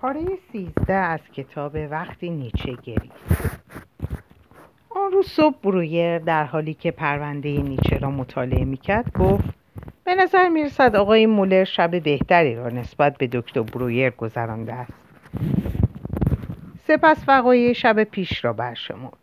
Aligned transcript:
پاره 0.00 0.20
سیزده 0.52 0.94
از 0.94 1.20
کتاب 1.32 1.76
وقتی 1.90 2.30
نیچه 2.30 2.76
گریست. 2.82 3.60
آن 4.90 5.12
روز 5.12 5.26
صبح 5.26 5.56
برویر 5.62 6.18
در 6.18 6.44
حالی 6.44 6.74
که 6.74 6.90
پرونده 6.90 7.62
نیچه 7.62 7.98
را 7.98 8.10
مطالعه 8.10 8.64
می‌کرد 8.64 9.12
گفت 9.12 9.44
به 10.04 10.14
نظر 10.14 10.48
می‌رسد 10.48 10.96
آقای 10.96 11.26
مولر 11.26 11.64
شب 11.64 12.02
بهتری 12.02 12.54
را 12.54 12.68
نسبت 12.68 13.18
به 13.18 13.26
دکتر 13.26 13.62
برویر 13.62 14.10
گذرانده 14.10 14.72
است. 14.72 14.92
سپس 16.86 17.24
وقایع 17.28 17.72
شب 17.72 18.04
پیش 18.04 18.44
را 18.44 18.52
برشمرد. 18.52 19.18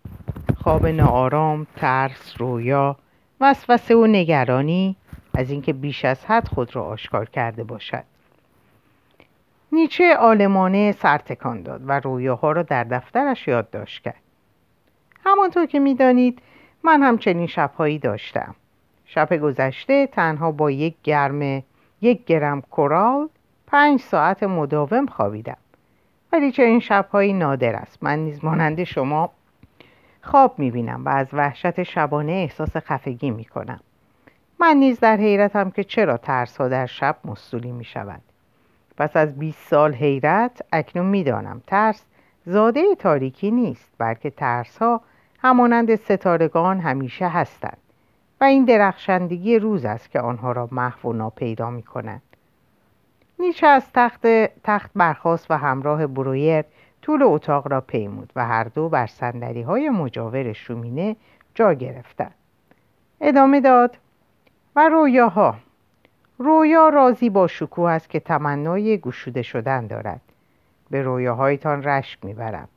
خواب 0.57 0.87
ناآرام 0.87 1.67
ترس 1.75 2.33
رویا 2.37 2.97
وسوسه 3.41 3.95
و 3.95 4.07
نگرانی 4.07 4.95
از 5.33 5.51
اینکه 5.51 5.73
بیش 5.73 6.05
از 6.05 6.25
حد 6.25 6.47
خود 6.47 6.75
را 6.75 6.83
آشکار 6.83 7.29
کرده 7.29 7.63
باشد. 7.63 8.14
نیچه 9.75 10.15
آلمانه 10.15 10.91
سرتکان 10.91 11.61
داد 11.61 11.81
و 11.85 11.99
رویاها 11.99 12.51
را 12.51 12.63
در 12.63 12.83
دفترش 12.83 13.47
یادداشت 13.47 14.03
کرد. 14.03 14.21
همانطور 15.25 15.65
که 15.65 15.79
می‌دانید 15.79 16.41
من 16.83 17.03
همچنین 17.03 17.47
شبهایی 17.47 17.99
داشتم. 17.99 18.55
شب 19.05 19.37
گذشته 19.37 20.07
تنها 20.07 20.51
با 20.51 20.71
یک 20.71 20.95
گرم 21.03 21.63
یک 22.01 22.25
گرم 22.25 22.61
کورال 22.61 23.29
پنج 23.67 23.99
ساعت 23.99 24.43
مداوم 24.43 25.05
خوابیدم. 25.05 25.57
ولی 26.33 26.53
این 26.57 26.79
شبهایی 26.79 27.33
نادر 27.33 27.75
است. 27.75 28.03
من 28.03 28.19
نیز 28.19 28.45
مانند 28.45 28.83
شما 28.83 29.31
خواب 30.21 30.59
می‌بینم 30.59 31.05
و 31.05 31.09
از 31.09 31.27
وحشت 31.33 31.83
شبانه 31.83 32.31
احساس 32.31 32.77
خفگی 32.77 33.31
می‌کنم. 33.31 33.79
من 34.59 34.77
نیز 34.77 34.99
در 34.99 35.17
حیرتم 35.17 35.69
که 35.69 35.83
چرا 35.83 36.17
ترس 36.17 36.57
ها 36.57 36.67
در 36.67 36.85
شب 36.85 37.15
مستولی 37.25 37.71
می 37.71 37.83
شود 37.85 38.21
پس 38.97 39.17
از 39.17 39.39
20 39.39 39.67
سال 39.67 39.93
حیرت 39.93 40.61
اکنون 40.73 41.05
می‌دانم 41.05 41.61
ترس 41.67 42.05
زاده 42.45 42.95
تاریکی 42.95 43.51
نیست 43.51 43.91
بلکه 43.97 44.29
ترس 44.29 44.77
ها 44.77 45.01
همانند 45.39 45.95
ستارگان 45.95 46.79
همیشه 46.79 47.27
هستند 47.27 47.77
و 48.41 48.43
این 48.43 48.65
درخشندگی 48.65 49.59
روز 49.59 49.85
است 49.85 50.11
که 50.11 50.19
آنها 50.19 50.51
را 50.51 50.69
محو 50.71 51.09
و 51.09 51.13
ناپیدا 51.13 51.69
می 51.69 51.83
کنند 51.83 52.21
نیچه 53.39 53.67
از 53.67 53.91
تخت, 53.93 54.27
تخت 54.63 54.91
برخاست 54.95 55.51
و 55.51 55.57
همراه 55.57 56.07
برویر 56.07 56.65
طول 57.01 57.23
اتاق 57.23 57.67
را 57.67 57.81
پیمود 57.81 58.31
و 58.35 58.45
هر 58.45 58.63
دو 58.63 58.89
بر 58.89 59.07
سندری 59.07 59.61
های 59.61 59.89
مجاور 59.89 60.53
شومینه 60.53 61.15
جا 61.55 61.73
گرفتند. 61.73 62.35
ادامه 63.21 63.61
داد 63.61 63.97
و 64.75 64.89
رویاها 64.89 65.55
رویا 66.37 66.89
رازی 66.89 67.29
با 67.29 67.47
شکوه 67.47 67.89
است 67.89 68.09
که 68.09 68.19
تمنای 68.19 68.97
گشوده 68.97 69.41
شدن 69.41 69.87
دارد. 69.87 70.21
به 70.89 71.01
رویاهایتان 71.01 71.83
رشک 71.83 72.25
می‌برم. 72.25 72.67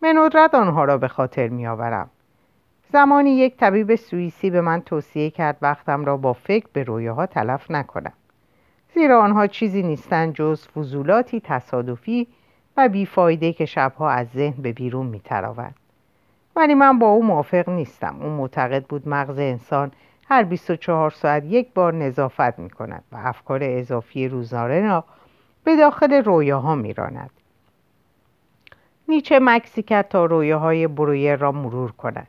به 0.00 0.12
ندرت 0.12 0.54
آنها 0.54 0.84
را 0.84 0.98
به 0.98 1.08
خاطر 1.08 1.48
میآورم. 1.48 2.10
زمانی 2.92 3.30
یک 3.30 3.56
طبیب 3.56 3.94
سوئیسی 3.94 4.50
به 4.50 4.60
من 4.60 4.80
توصیه 4.80 5.30
کرد 5.30 5.56
وقتم 5.62 6.04
را 6.04 6.16
با 6.16 6.32
فکر 6.32 6.66
به 6.72 6.82
رویاها 6.82 7.26
تلف 7.26 7.70
نکنم. 7.70 8.12
زیرا 8.94 9.22
آنها 9.22 9.46
چیزی 9.46 9.82
نیستند 9.82 10.34
جز 10.34 10.68
فضولاتی 10.68 11.40
تصادفی 11.40 12.26
و 12.76 12.88
بیفایده 12.88 13.52
که 13.52 13.64
شبها 13.64 14.10
از 14.10 14.28
ذهن 14.28 14.62
به 14.62 14.72
بیرون 14.72 15.06
میتراوند 15.06 15.74
ولی 16.56 16.74
من 16.74 16.98
با 16.98 17.06
او 17.06 17.24
موافق 17.24 17.68
نیستم. 17.68 18.16
او 18.20 18.28
معتقد 18.28 18.84
بود 18.84 19.08
مغز 19.08 19.38
انسان 19.38 19.92
هر 20.32 20.42
24 20.42 21.10
ساعت 21.10 21.44
یک 21.44 21.74
بار 21.74 21.94
نظافت 21.94 22.58
می 22.58 22.70
کند 22.70 23.04
و 23.12 23.16
افکار 23.16 23.60
اضافی 23.62 24.28
روزانه 24.28 24.80
را 24.80 25.04
به 25.64 25.76
داخل 25.76 26.12
رویاها 26.12 26.74
می 26.74 26.92
راند. 26.92 27.30
نیچه 29.08 29.38
مکسی 29.42 29.82
کرد 29.82 30.08
تا 30.08 30.24
رویاهای 30.24 30.86
برویر 30.86 31.36
را 31.36 31.52
مرور 31.52 31.92
کند. 31.92 32.26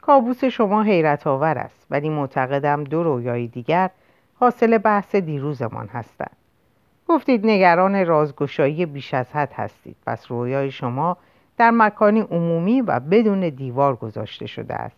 کابوس 0.00 0.44
شما 0.44 0.82
حیرت 0.82 1.26
آور 1.26 1.58
است 1.58 1.86
ولی 1.90 2.08
معتقدم 2.08 2.84
دو 2.84 3.02
رویای 3.02 3.46
دیگر 3.46 3.90
حاصل 4.34 4.78
بحث 4.78 5.14
دیروزمان 5.16 5.88
هستند. 5.88 6.36
گفتید 7.08 7.46
نگران 7.46 8.06
رازگشایی 8.06 8.86
بیش 8.86 9.14
از 9.14 9.32
حد 9.32 9.52
هستید 9.52 9.96
پس 10.06 10.30
رویای 10.30 10.70
شما 10.70 11.16
در 11.56 11.70
مکانی 11.70 12.20
عمومی 12.20 12.80
و 12.80 13.00
بدون 13.00 13.48
دیوار 13.48 13.96
گذاشته 13.96 14.46
شده 14.46 14.74
است 14.74 14.96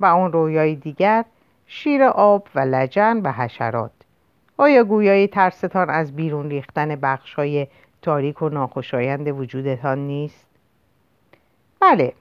و 0.00 0.06
اون 0.06 0.32
رویای 0.32 0.74
دیگر 0.74 1.24
شیر 1.70 2.02
آب 2.02 2.48
و 2.54 2.60
لجن 2.60 3.20
و 3.24 3.32
حشرات. 3.32 3.90
آیا 4.56 4.84
گویای 4.84 5.28
ترستان 5.28 5.90
از 5.90 6.16
بیرون 6.16 6.50
ریختن 6.50 6.96
بخشای 6.96 7.66
تاریک 8.02 8.42
و 8.42 8.48
ناخوشایند 8.48 9.28
وجودتان 9.28 9.98
نیست؟ 9.98 10.46
بله 11.80 12.12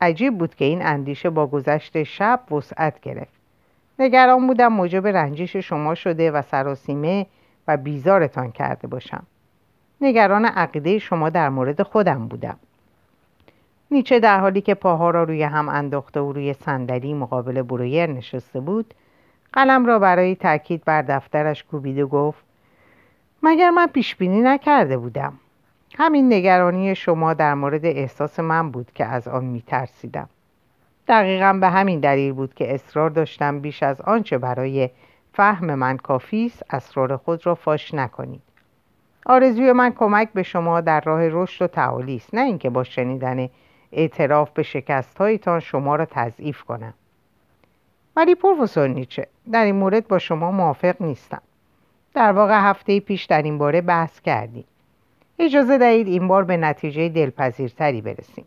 عجیب 0.00 0.38
بود 0.38 0.54
که 0.54 0.64
این 0.64 0.86
اندیشه 0.86 1.30
با 1.30 1.46
گذشت 1.46 2.02
شب 2.02 2.52
وسعت 2.52 3.00
گرفت. 3.00 3.40
نگران 3.98 4.46
بودم 4.46 4.72
موجب 4.72 5.06
رنجش 5.06 5.56
شما 5.56 5.94
شده 5.94 6.30
و 6.30 6.42
سراسیمه 6.42 7.26
و 7.68 7.76
بیزارتان 7.76 8.52
کرده 8.52 8.88
باشم. 8.88 9.26
نگران 10.00 10.44
عقیده 10.44 10.98
شما 10.98 11.28
در 11.28 11.48
مورد 11.48 11.82
خودم 11.82 12.28
بودم. 12.28 12.58
نیچه 13.90 14.20
در 14.20 14.40
حالی 14.40 14.60
که 14.60 14.74
پاها 14.74 15.10
را 15.10 15.24
روی 15.24 15.42
هم 15.42 15.68
انداخته 15.68 16.20
و 16.20 16.32
روی 16.32 16.52
صندلی 16.52 17.14
مقابل 17.14 17.62
برویر 17.62 18.06
نشسته 18.06 18.60
بود 18.60 18.94
قلم 19.52 19.86
را 19.86 19.98
برای 19.98 20.34
تاکید 20.34 20.84
بر 20.84 21.02
دفترش 21.02 21.64
کوبید 21.64 21.98
و 21.98 22.08
گفت 22.08 22.44
مگر 23.42 23.70
من 23.70 23.86
پیش 23.86 24.16
بینی 24.16 24.40
نکرده 24.40 24.96
بودم؟ 24.96 25.32
همین 25.98 26.32
نگرانی 26.32 26.94
شما 26.94 27.34
در 27.34 27.54
مورد 27.54 27.84
احساس 27.84 28.40
من 28.40 28.70
بود 28.70 28.92
که 28.94 29.04
از 29.04 29.28
آن 29.28 29.44
میترسیدم. 29.44 30.28
دقیقا 31.08 31.52
به 31.52 31.68
همین 31.68 32.00
دلیل 32.00 32.32
بود 32.32 32.54
که 32.54 32.74
اصرار 32.74 33.10
داشتم 33.10 33.60
بیش 33.60 33.82
از 33.82 34.00
آنچه 34.00 34.38
برای 34.38 34.90
فهم 35.32 35.74
من 35.74 35.96
کافی 35.96 36.46
است 36.46 36.62
اسرار 36.70 37.16
خود 37.16 37.46
را 37.46 37.54
فاش 37.54 37.94
نکنید. 37.94 38.42
آرزوی 39.26 39.72
من 39.72 39.90
کمک 39.90 40.28
به 40.32 40.42
شما 40.42 40.80
در 40.80 41.00
راه 41.00 41.28
رشد 41.28 41.64
و 41.64 41.66
تعالی 41.66 42.16
است 42.16 42.34
نه 42.34 42.40
اینکه 42.40 42.70
با 42.70 42.84
شنیدن 42.84 43.48
اعتراف 43.92 44.50
به 44.50 44.62
شکست 44.62 45.18
هایتان 45.18 45.60
شما 45.60 45.96
را 45.96 46.04
تضعیف 46.04 46.62
کنم. 46.62 46.94
ولی 48.16 48.34
پروفسور 48.34 48.88
نیچه 48.88 49.26
در 49.52 49.64
این 49.64 49.74
مورد 49.74 50.08
با 50.08 50.18
شما 50.18 50.50
موافق 50.50 51.02
نیستم. 51.02 51.42
در 52.14 52.32
واقع 52.32 52.70
هفته 52.70 53.00
پیش 53.00 53.24
در 53.24 53.42
این 53.42 53.58
باره 53.58 53.80
بحث 53.80 54.20
کردیم. 54.20 54.64
اجازه 55.38 55.78
دهید 55.78 56.06
این 56.06 56.28
بار 56.28 56.44
به 56.44 56.56
نتیجه 56.56 57.08
دلپذیرتری 57.08 58.00
برسیم. 58.00 58.44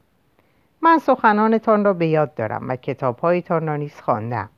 من 0.82 0.98
سخنانتان 0.98 1.86
را 1.86 1.94
به 1.94 2.08
یاد 2.08 2.34
دارم 2.34 2.70
و 2.70 2.76
کتابهایتان 2.76 3.68
را 3.68 3.76
نیز 3.76 4.02
خواندم. 4.02 4.50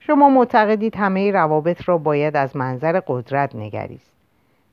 شما 0.00 0.28
معتقدید 0.28 0.96
همه 0.96 1.30
روابط 1.30 1.88
را 1.88 1.98
باید 1.98 2.36
از 2.36 2.56
منظر 2.56 3.00
قدرت 3.06 3.54
نگریست. 3.54 4.12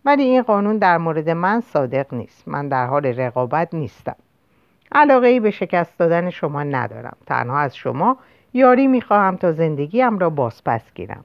ولی 0.06 0.24
این 0.24 0.42
قانون 0.42 0.78
در 0.78 0.98
مورد 0.98 1.30
من 1.30 1.62
صادق 1.62 2.14
نیست. 2.14 2.48
من 2.48 2.68
در 2.68 2.86
حال 2.86 3.06
رقابت 3.06 3.74
نیستم. 3.74 4.16
علاقه 4.92 5.28
ای 5.28 5.40
به 5.40 5.52
شکست 5.52 5.98
دادن 5.98 6.30
شما 6.30 6.64
ندارم. 6.64 7.18
تنها 7.26 7.60
از 7.60 7.76
شما 7.76 8.18
یاری 8.54 8.88
می‌خواهم 8.88 9.38
تا 9.38 9.52
زندگیم 9.52 10.20
را 10.20 10.30
بازپس 10.30 10.94
گیرم. 10.94 11.24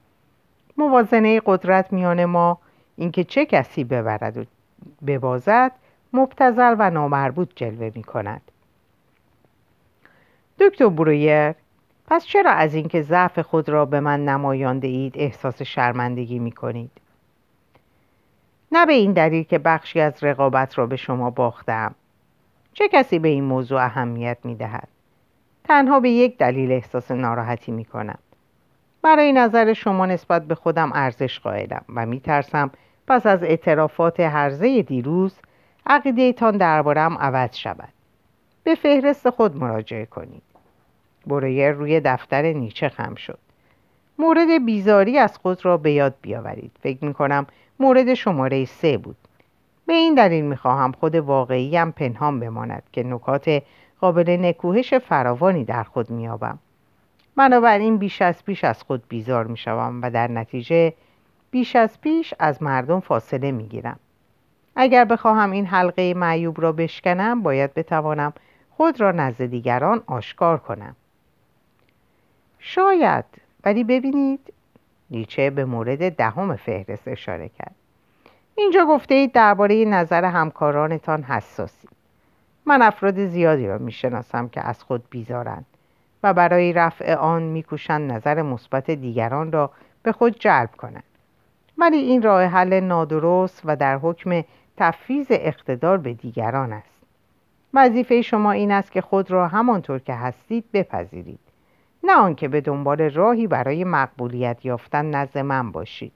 موازنه 0.77 1.41
قدرت 1.45 1.93
میان 1.93 2.25
ما 2.25 2.59
اینکه 2.95 3.23
چه 3.23 3.45
کسی 3.45 3.83
ببرد 3.83 4.37
و 4.37 4.43
ببازد 5.07 5.71
مبتزل 6.13 6.75
و 6.79 6.89
نامربوط 6.89 7.49
جلوه 7.55 7.91
می 7.95 8.03
کند 8.03 8.41
دکتر 10.59 10.89
برویر 10.89 11.53
پس 12.07 12.25
چرا 12.25 12.51
از 12.51 12.73
اینکه 12.73 13.01
ضعف 13.01 13.39
خود 13.39 13.69
را 13.69 13.85
به 13.85 13.99
من 13.99 14.25
نمایانده 14.25 14.87
اید 14.87 15.13
احساس 15.15 15.61
شرمندگی 15.61 16.39
می 16.39 16.51
کنید؟ 16.51 16.91
نه 18.71 18.85
به 18.85 18.93
این 18.93 19.13
دلیل 19.13 19.43
که 19.43 19.57
بخشی 19.57 19.99
از 19.99 20.23
رقابت 20.23 20.77
را 20.77 20.85
به 20.85 20.95
شما 20.95 21.29
باختم 21.29 21.95
چه 22.73 22.87
کسی 22.87 23.19
به 23.19 23.27
این 23.27 23.43
موضوع 23.43 23.81
اهمیت 23.81 24.37
می 24.43 24.55
دهد؟ 24.55 24.87
تنها 25.63 25.99
به 25.99 26.09
یک 26.09 26.37
دلیل 26.37 26.71
احساس 26.71 27.11
ناراحتی 27.11 27.71
می 27.71 27.85
کنم. 27.85 28.19
برای 29.01 29.33
نظر 29.33 29.73
شما 29.73 30.05
نسبت 30.05 30.45
به 30.45 30.55
خودم 30.55 30.91
ارزش 30.93 31.39
قائلم 31.39 31.85
و 31.95 32.05
می 32.05 32.19
ترسم 32.19 32.71
پس 33.07 33.25
از 33.25 33.43
اعترافات 33.43 34.19
هرزه 34.19 34.81
دیروز 34.81 35.35
عقیده 35.87 36.33
تان 36.33 36.57
دربارم 36.57 37.17
عوض 37.17 37.55
شود. 37.55 37.93
به 38.63 38.75
فهرست 38.75 39.29
خود 39.29 39.55
مراجعه 39.55 40.05
کنید. 40.05 40.43
برویر 41.27 41.71
روی 41.71 41.99
دفتر 41.99 42.53
نیچه 42.53 42.89
خم 42.89 43.15
شد. 43.15 43.39
مورد 44.19 44.65
بیزاری 44.65 45.17
از 45.17 45.37
خود 45.37 45.65
را 45.65 45.77
به 45.77 45.91
یاد 45.91 46.15
بیاورید. 46.21 46.71
فکر 46.81 47.05
می 47.05 47.13
کنم 47.13 47.47
مورد 47.79 48.13
شماره 48.13 48.65
سه 48.65 48.97
بود. 48.97 49.17
به 49.85 49.93
این 49.93 50.15
دلیل 50.15 50.45
می‌خواهم 50.45 50.91
خود 50.91 51.15
واقعیم 51.15 51.91
پنهان 51.91 52.39
بماند 52.39 52.83
که 52.91 53.03
نکات 53.03 53.63
قابل 54.01 54.37
نکوهش 54.41 54.93
فراوانی 54.93 55.65
در 55.65 55.83
خود 55.83 56.09
میابم 56.09 56.59
بنابراین 57.35 57.97
بیش 57.97 58.21
از 58.21 58.45
پیش 58.45 58.63
از 58.63 58.83
خود 58.83 59.03
بیزار 59.07 59.47
می‌شوم 59.47 60.01
و 60.01 60.11
در 60.11 60.27
نتیجه 60.27 60.93
بیش 61.51 61.75
از 61.75 62.01
پیش 62.01 62.33
از 62.39 62.63
مردم 62.63 62.99
فاصله 62.99 63.51
می‌گیرم. 63.51 63.99
اگر 64.75 65.05
بخواهم 65.05 65.51
این 65.51 65.65
حلقه 65.65 66.13
معیوب 66.13 66.61
را 66.61 66.71
بشکنم 66.71 67.43
باید 67.43 67.73
بتوانم 67.73 68.33
خود 68.77 69.01
را 69.01 69.11
نزد 69.11 69.45
دیگران 69.45 70.03
آشکار 70.05 70.57
کنم. 70.57 70.95
شاید 72.59 73.25
ولی 73.63 73.83
ببینید 73.83 74.53
نیچه 75.09 75.49
به 75.49 75.65
مورد 75.65 76.15
دهم 76.15 76.55
فهرست 76.55 77.07
اشاره 77.07 77.49
کرد. 77.49 77.75
اینجا 78.55 78.85
گفته 78.85 79.15
اید 79.15 79.31
درباره 79.31 79.85
نظر 79.85 80.25
همکارانتان 80.25 81.23
حساسی. 81.23 81.87
من 82.65 82.81
افراد 82.81 83.25
زیادی 83.25 83.67
را 83.67 83.77
می‌شناسم 83.77 84.47
که 84.47 84.61
از 84.61 84.83
خود 84.83 85.03
بیزارند 85.09 85.65
و 86.23 86.33
برای 86.33 86.73
رفع 86.73 87.15
آن 87.15 87.43
میکوشند 87.43 88.11
نظر 88.11 88.41
مثبت 88.41 88.91
دیگران 88.91 89.51
را 89.51 89.71
به 90.03 90.11
خود 90.11 90.39
جلب 90.39 90.71
کنند 90.71 91.03
ولی 91.77 91.97
این 91.97 92.21
راه 92.21 92.43
حل 92.43 92.79
نادرست 92.79 93.61
و 93.65 93.75
در 93.75 93.97
حکم 93.97 94.43
تفویض 94.77 95.27
اقتدار 95.29 95.97
به 95.97 96.13
دیگران 96.13 96.73
است. 96.73 97.03
وظیفه 97.73 98.21
شما 98.21 98.51
این 98.51 98.71
است 98.71 98.91
که 98.91 99.01
خود 99.01 99.31
را 99.31 99.47
همانطور 99.47 99.99
که 99.99 100.13
هستید 100.13 100.65
بپذیرید. 100.73 101.39
نه 102.03 102.13
آنکه 102.15 102.47
به 102.47 102.61
دنبال 102.61 103.01
راهی 103.01 103.47
برای 103.47 103.83
مقبولیت 103.83 104.65
یافتن 104.65 105.05
نزد 105.05 105.37
من 105.37 105.71
باشید. 105.71 106.13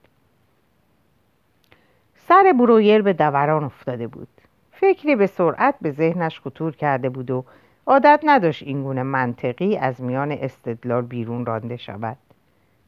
سر 2.28 2.54
برویر 2.60 3.02
به 3.02 3.14
دوران 3.14 3.64
افتاده 3.64 4.08
بود. 4.08 4.28
فکری 4.72 5.16
به 5.16 5.28
سرعت 5.28 5.76
به 5.82 5.92
ذهنش 5.92 6.40
خطور 6.40 6.76
کرده 6.76 7.10
بود 7.10 7.32
و 7.32 7.46
عادت 7.86 8.20
نداشت 8.24 8.64
اینگونه 8.64 9.04
منطقی 9.04 9.78
از 9.78 10.02
میان 10.02 10.32
استدلال 10.32 11.02
بیرون 11.02 11.46
رانده 11.46 11.78
شود. 11.78 12.18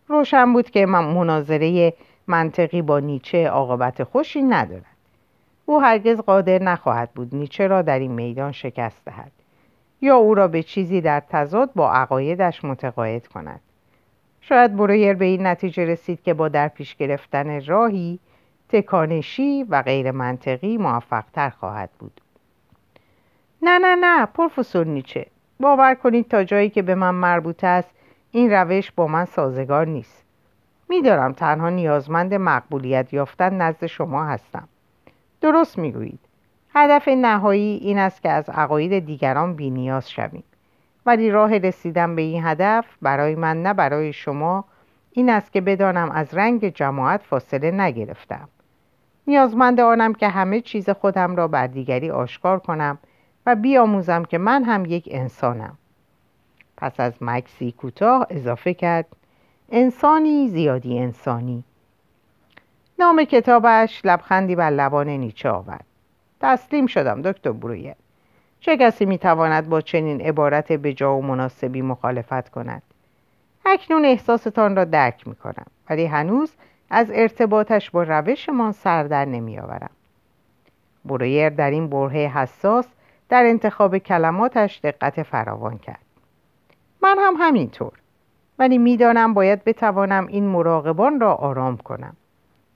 روشن 0.07 0.53
بود 0.53 0.69
که 0.69 0.85
مناظره 0.85 1.93
منطقی 2.27 2.81
با 2.81 2.99
نیچه 2.99 3.47
عاقبت 3.47 4.03
خوشی 4.03 4.41
ندارد. 4.41 4.85
او 5.65 5.81
هرگز 5.81 6.17
قادر 6.21 6.63
نخواهد 6.63 7.11
بود 7.11 7.35
نیچه 7.35 7.67
را 7.67 7.81
در 7.81 7.99
این 7.99 8.11
میدان 8.11 8.51
شکست 8.51 9.05
دهد 9.05 9.31
یا 10.01 10.15
او 10.15 10.33
را 10.33 10.47
به 10.47 10.63
چیزی 10.63 11.01
در 11.01 11.19
تضاد 11.19 11.69
با 11.75 11.91
عقایدش 11.91 12.65
متقاعد 12.65 13.27
کند. 13.27 13.59
شاید 14.41 14.75
برویر 14.75 15.13
به 15.13 15.25
این 15.25 15.47
نتیجه 15.47 15.85
رسید 15.85 16.23
که 16.23 16.33
با 16.33 16.47
در 16.47 16.67
پیش 16.67 16.95
گرفتن 16.95 17.65
راهی 17.65 18.19
تکانشی 18.69 19.63
و 19.63 19.81
غیر 19.81 20.11
منطقی 20.11 20.77
موفقتر 20.77 21.49
خواهد 21.49 21.89
بود. 21.99 22.21
نه 23.61 23.79
نه 23.79 23.95
نه 23.95 24.25
پروفسور 24.25 24.85
نیچه. 24.85 25.25
باور 25.59 25.95
کنید 25.95 26.27
تا 26.27 26.43
جایی 26.43 26.69
که 26.69 26.81
به 26.81 26.95
من 26.95 27.15
مربوط 27.15 27.63
است 27.63 27.89
این 28.31 28.51
روش 28.51 28.91
با 28.91 29.07
من 29.07 29.25
سازگار 29.25 29.87
نیست. 29.87 30.23
میدارم 30.89 31.33
تنها 31.33 31.69
نیازمند 31.69 32.33
مقبولیت 32.33 33.13
یافتن 33.13 33.61
نزد 33.61 33.85
شما 33.85 34.25
هستم. 34.25 34.67
درست 35.41 35.77
می‌گویید. 35.77 36.19
هدف 36.75 37.07
نهایی 37.07 37.77
این 37.77 37.97
است 37.97 38.21
که 38.21 38.29
از 38.29 38.49
عقاید 38.49 39.05
دیگران 39.05 39.55
بینیاز 39.55 40.11
شویم. 40.11 40.43
ولی 41.05 41.31
راه 41.31 41.57
رسیدن 41.57 42.15
به 42.15 42.21
این 42.21 42.45
هدف 42.45 42.85
برای 43.01 43.35
من 43.35 43.63
نه 43.63 43.73
برای 43.73 44.13
شما 44.13 44.65
این 45.11 45.29
است 45.29 45.53
که 45.53 45.61
بدانم 45.61 46.11
از 46.11 46.33
رنگ 46.33 46.69
جماعت 46.69 47.21
فاصله 47.21 47.71
نگرفتم. 47.71 48.49
نیازمند 49.29 49.79
آنم 49.79 50.13
که 50.13 50.29
همه 50.29 50.61
چیز 50.61 50.89
خودم 50.89 51.35
را 51.35 51.47
بر 51.47 51.67
دیگری 51.67 52.09
آشکار 52.09 52.59
کنم 52.59 52.97
و 53.45 53.55
بیاموزم 53.55 54.23
که 54.23 54.37
من 54.37 54.63
هم 54.63 54.85
یک 54.85 55.09
انسانم. 55.11 55.77
پس 56.77 56.99
از 56.99 57.13
مکسی 57.21 57.71
کوتاه 57.71 58.27
اضافه 58.29 58.73
کرد 58.73 59.05
انسانی 59.71 60.47
زیادی 60.47 60.99
انسانی. 60.99 61.63
نام 62.99 63.23
کتابش 63.23 64.01
لبخندی 64.03 64.55
بر 64.55 64.69
لبان 64.69 65.09
نیچه 65.09 65.49
آورد. 65.49 65.85
تسلیم 66.41 66.87
شدم 66.87 67.21
دکتر 67.21 67.51
برویر 67.51 67.95
چه 68.59 68.77
کسی 68.77 69.05
می‌تواند 69.05 69.69
با 69.69 69.81
چنین 69.81 70.21
عبارت 70.21 70.71
به 70.71 70.93
جا 70.93 71.17
و 71.17 71.21
مناسبی 71.21 71.81
مخالفت 71.81 72.49
کند؟ 72.49 72.81
اکنون 73.65 74.05
احساستان 74.05 74.75
را 74.75 74.85
درک 74.85 75.27
می‌کنم 75.27 75.65
ولی 75.89 76.05
هنوز 76.05 76.53
از 76.89 77.11
ارتباطش 77.13 77.89
با 77.89 78.03
روشمان 78.03 78.71
سر 78.71 79.03
در 79.03 79.25
نمیآورم. 79.25 79.89
برویر 81.05 81.49
در 81.49 81.71
این 81.71 81.89
برهه 81.89 82.37
حساس 82.37 82.87
در 83.29 83.45
انتخاب 83.45 83.97
کلماتش 83.97 84.79
دقت 84.83 85.23
فراوان 85.23 85.77
کرد. 85.77 86.05
من 87.01 87.15
هم 87.19 87.33
همینطور 87.39 87.91
ولی 88.59 88.77
می‌دانم 88.77 89.33
باید 89.33 89.63
بتوانم 89.63 90.27
این 90.27 90.47
مراقبان 90.47 91.19
را 91.19 91.33
آرام 91.33 91.77
کنم. 91.77 92.15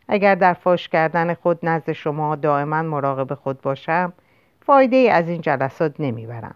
اگر 0.08 0.36
در 0.36 0.54
فاش 0.54 0.90
کردن 0.90 1.34
خود 1.34 1.60
نزد 1.64 1.92
شما 1.92 2.36
دائما 2.36 2.82
مراقب 2.82 3.34
خود 3.34 3.62
باشم 3.62 4.14
فایده 4.62 4.96
ای 4.96 5.10
از 5.10 5.30
این 5.30 5.42
جلسات 5.42 6.00
نمی‌برم. 6.00 6.56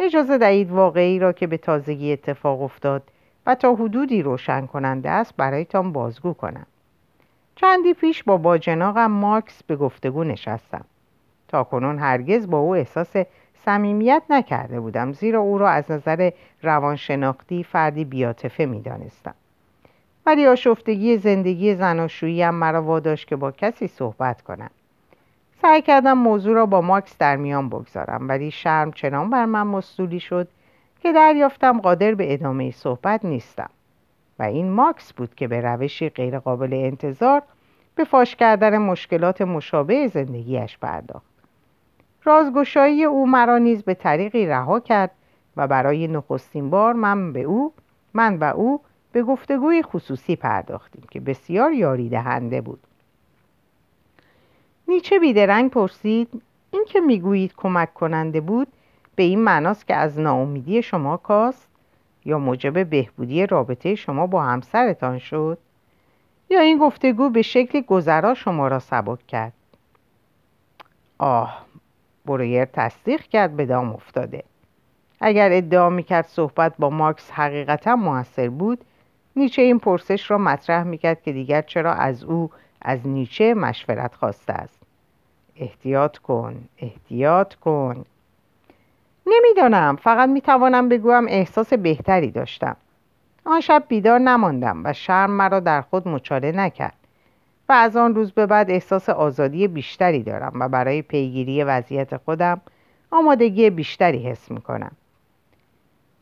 اجازه 0.00 0.38
دهید 0.38 0.70
واقعی 0.70 1.18
را 1.18 1.32
که 1.32 1.46
به 1.46 1.56
تازگی 1.56 2.12
اتفاق 2.12 2.62
افتاد 2.62 3.02
و 3.46 3.54
تا 3.54 3.74
حدودی 3.74 4.22
روشن 4.22 4.66
کننده 4.66 5.10
است 5.10 5.36
برایتان 5.36 5.92
بازگو 5.92 6.32
کنم. 6.32 6.66
چندی 7.60 7.94
پیش 7.94 8.24
با 8.24 8.36
باجناقم 8.36 9.06
مارکس 9.06 9.62
به 9.62 9.76
گفتگو 9.76 10.24
نشستم. 10.24 10.84
تا 11.48 11.64
کنون 11.64 11.98
هرگز 11.98 12.50
با 12.50 12.58
او 12.58 12.74
احساس 12.74 13.16
صمیمیت 13.64 14.22
نکرده 14.30 14.80
بودم 14.80 15.12
زیرا 15.12 15.40
او 15.40 15.58
را 15.58 15.68
از 15.68 15.90
نظر 15.90 16.30
روانشناختی 16.62 17.64
فردی 17.64 18.04
بیاتفه 18.04 18.66
می‌دانستم. 18.66 19.34
ولی 20.26 20.46
آشفتگی 20.46 21.16
زندگی 21.16 21.74
زناشوییم 21.74 22.54
مرا 22.54 22.82
واداشت 22.82 23.28
که 23.28 23.36
با 23.36 23.50
کسی 23.50 23.86
صحبت 23.86 24.42
کنم. 24.42 24.70
سعی 25.62 25.82
کردم 25.82 26.18
موضوع 26.18 26.54
را 26.54 26.66
با 26.66 26.80
ماکس 26.80 27.18
در 27.18 27.36
میان 27.36 27.68
بگذارم 27.68 28.28
ولی 28.28 28.50
شرم 28.50 28.92
چنان 28.92 29.30
بر 29.30 29.44
من 29.44 29.66
مستولی 29.66 30.20
شد 30.20 30.48
که 31.00 31.12
دریافتم 31.12 31.80
قادر 31.80 32.14
به 32.14 32.32
ادامه 32.32 32.70
صحبت 32.70 33.24
نیستم. 33.24 33.70
و 34.38 34.42
این 34.42 34.70
ماکس 34.70 35.12
بود 35.12 35.34
که 35.34 35.48
به 35.48 35.60
روشی 35.60 36.08
غیرقابل 36.08 36.74
انتظار 36.74 37.42
به 37.94 38.04
فاش 38.04 38.36
کردن 38.36 38.78
مشکلات 38.78 39.42
مشابه 39.42 40.06
زندگیش 40.06 40.78
پرداخت. 40.78 41.26
رازگشایی 42.24 43.04
او 43.04 43.26
مرا 43.26 43.58
نیز 43.58 43.82
به 43.82 43.94
طریقی 43.94 44.46
رها 44.46 44.80
کرد 44.80 45.10
و 45.56 45.66
برای 45.66 46.08
نخستین 46.08 46.70
بار 46.70 46.92
من 46.92 47.32
به 47.32 47.42
او 47.42 47.72
من 48.14 48.36
و 48.36 48.44
او 48.44 48.80
به 49.12 49.22
گفتگوی 49.22 49.82
خصوصی 49.82 50.36
پرداختیم 50.36 51.04
که 51.10 51.20
بسیار 51.20 51.72
یاری 51.72 52.08
دهنده 52.08 52.60
بود. 52.60 52.80
نیچه 54.88 55.18
بیدرنگ 55.18 55.70
پرسید 55.70 56.42
این 56.70 56.84
که 56.88 57.00
می‌گویید 57.00 57.54
کمک 57.56 57.94
کننده 57.94 58.40
بود 58.40 58.68
به 59.16 59.22
این 59.22 59.40
معناست 59.40 59.86
که 59.86 59.94
از 59.94 60.18
ناامیدی 60.18 60.82
شما 60.82 61.16
کاست؟ 61.16 61.68
یا 62.28 62.38
موجب 62.38 62.90
بهبودی 62.90 63.46
رابطه 63.46 63.94
شما 63.94 64.26
با 64.26 64.42
همسرتان 64.42 65.18
شد؟ 65.18 65.58
یا 66.50 66.60
این 66.60 66.78
گفتگو 66.78 67.30
به 67.30 67.42
شکل 67.42 67.80
گذرا 67.80 68.34
شما 68.34 68.68
را 68.68 68.78
سبک 68.78 69.26
کرد؟ 69.26 69.52
آه 71.18 71.66
برویر 72.26 72.64
تصدیق 72.64 73.20
کرد 73.20 73.56
به 73.56 73.66
دام 73.66 73.92
افتاده. 73.92 74.44
اگر 75.20 75.48
ادعا 75.52 75.90
می‌کرد 75.90 76.26
صحبت 76.26 76.74
با 76.78 76.90
مارکس 76.90 77.30
حقیقتا 77.30 77.96
موثر 77.96 78.48
بود 78.48 78.84
نیچه 79.36 79.62
این 79.62 79.78
پرسش 79.78 80.30
را 80.30 80.38
مطرح 80.38 80.82
می‌کرد 80.82 81.22
که 81.22 81.32
دیگر 81.32 81.62
چرا 81.62 81.92
از 81.92 82.24
او 82.24 82.50
از 82.82 83.06
نیچه 83.06 83.54
مشورت 83.54 84.14
خواسته 84.14 84.52
است. 84.52 84.82
احتیاط 85.56 86.18
کن 86.18 86.68
احتیاط 86.78 87.54
کن. 87.54 88.04
نمی‌دانم 89.30 89.96
فقط 89.96 90.28
می‌توانم 90.28 90.88
بگویم 90.88 91.26
احساس 91.28 91.72
بهتری 91.72 92.30
داشتم. 92.30 92.76
آن 93.44 93.60
شب 93.60 93.84
بیدار 93.88 94.18
نماندم 94.18 94.84
و 94.84 94.92
شرم 94.92 95.30
مرا 95.30 95.60
در 95.60 95.80
خود 95.80 96.08
مچاله 96.08 96.52
نکرد. 96.52 96.94
و 97.68 97.72
از 97.72 97.96
آن 97.96 98.14
روز 98.14 98.32
به 98.32 98.46
بعد 98.46 98.70
احساس 98.70 99.08
آزادی 99.08 99.68
بیشتری 99.68 100.22
دارم 100.22 100.52
و 100.60 100.68
برای 100.68 101.02
پیگیری 101.02 101.64
وضعیت 101.64 102.16
خودم 102.16 102.60
آمادگی 103.10 103.70
بیشتری 103.70 104.18
حس 104.18 104.50
می‌کنم. 104.50 104.92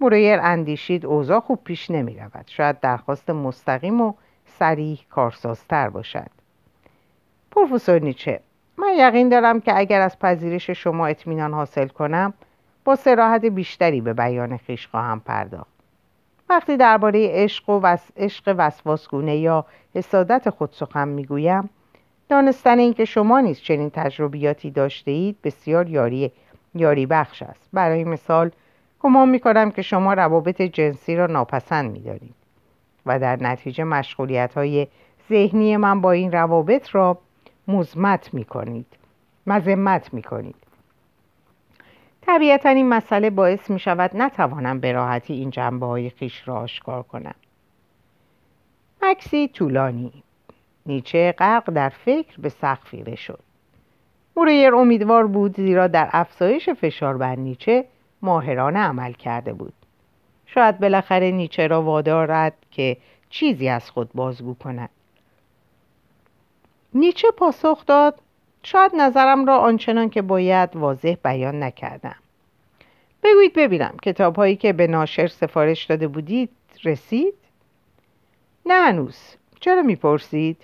موریر 0.01 0.41
اندیشید 0.43 1.07
اوضاع 1.07 1.41
خوب 1.41 1.65
پیش 1.65 1.91
نمی 1.91 2.17
رود. 2.19 2.45
شاید 2.47 2.81
درخواست 2.81 3.31
مستقیم 3.31 4.01
و 4.01 4.13
سریح 4.47 5.01
کارسازتر 5.11 5.89
باشد. 5.89 6.31
پروفسور 7.51 7.99
نیچه 7.99 8.41
من 8.79 8.93
یقین 8.97 9.29
دارم 9.29 9.61
که 9.61 9.79
اگر 9.79 10.01
از 10.01 10.19
پذیرش 10.19 10.71
شما 10.71 11.07
اطمینان 11.07 11.55
حاصل 11.55 11.89
کنم 11.89 12.35
با 12.87 12.97
سراحت 12.97 13.45
بیشتری 13.45 14.01
به 14.01 14.13
بیان 14.13 14.57
خیش 14.57 14.87
خواهم 14.87 15.21
پرداخت. 15.21 15.77
وقتی 16.49 16.77
درباره 16.77 17.29
عشق 17.33 17.69
و 17.69 17.81
وس... 17.83 18.09
عشق 18.17 18.55
وسواسگونه 18.59 19.37
یا 19.37 19.65
حسادت 19.95 20.51
خود 20.51 20.71
سخن 20.73 21.09
می‌گویم 21.09 21.71
دانستن 22.29 22.79
اینکه 22.79 23.05
شما 23.05 23.41
نیز 23.41 23.61
چنین 23.61 23.91
تجربیاتی 23.91 24.71
داشته 24.71 25.11
اید 25.11 25.37
بسیار 25.45 25.89
یاری 25.89 26.33
یاری 26.75 27.07
بخش 27.07 27.43
است. 27.43 27.69
برای 27.73 28.05
مثال 28.05 28.51
گمان 29.01 29.29
می‌کنم 29.29 29.71
که 29.71 29.83
شما 29.83 30.15
روابط 30.15 30.63
جنسی 30.63 31.17
را 31.17 31.27
ناپسند 31.27 31.91
میدارید 31.91 32.35
و 33.07 33.19
در 33.19 33.37
نتیجه 33.43 33.85
مشغولیت 33.85 34.55
های 34.55 34.87
ذهنی 35.29 35.77
من 35.77 36.01
با 36.01 36.13
این 36.13 36.33
روابط 36.33 36.95
را 36.95 37.19
مزمت 37.69 38.35
می‌کنید 38.35 38.87
مذمت 39.47 40.15
می 40.15 40.23
کنید 40.23 40.66
طبیعتا 42.27 42.69
این 42.69 42.89
مسئله 42.89 43.31
باعث 43.31 43.71
می 43.71 43.79
شود 43.79 44.11
نتوانم 44.15 44.81
به 44.81 44.93
راحتی 44.93 45.35
این 45.35 45.51
جنبه 45.51 45.87
های 45.87 46.11
خیش 46.11 46.49
را 46.49 46.57
آشکار 46.57 47.03
کنم. 47.03 47.35
مکسی 49.03 49.49
طولانی. 49.49 50.23
نیچه 50.87 51.35
غرق 51.39 51.71
در 51.71 51.89
فکر 51.89 52.41
به 52.41 52.49
سقف 52.49 52.85
خیره 52.85 53.15
شد. 53.15 53.39
موریر 54.37 54.75
امیدوار 54.75 55.27
بود 55.27 55.57
زیرا 55.57 55.87
در 55.87 56.09
افزایش 56.13 56.69
فشار 56.69 57.17
بر 57.17 57.37
نیچه 57.37 57.85
ماهرانه 58.23 58.79
عمل 58.79 59.13
کرده 59.13 59.53
بود. 59.53 59.73
شاید 60.47 60.79
بالاخره 60.81 61.31
نیچه 61.31 61.67
را 61.67 61.83
وادارد 61.83 62.55
که 62.71 62.97
چیزی 63.31 63.69
از 63.69 63.91
خود 63.91 64.11
بازگو 64.15 64.55
کند. 64.55 64.91
نیچه 66.95 67.29
پاسخ 67.31 67.87
داد 67.87 68.21
شاید 68.67 68.93
نظرم 68.95 69.47
را 69.47 69.59
آنچنان 69.59 70.11
که 70.11 70.23
باید 70.23 70.77
واضح 70.77 71.15
بیان 71.25 71.63
نکردم 71.63 72.15
بگویید 73.23 73.53
ببینم 73.53 73.95
کتاب 74.03 74.37
هایی 74.37 74.57
که 74.57 74.73
به 74.73 74.87
ناشر 74.87 75.27
سفارش 75.27 75.85
داده 75.85 76.09
بودید 76.09 76.51
رسید؟ 76.85 77.35
نه 78.67 78.75
هنوز 78.75 79.19
چرا 79.61 79.83
می‌پرسید؟ 79.83 80.57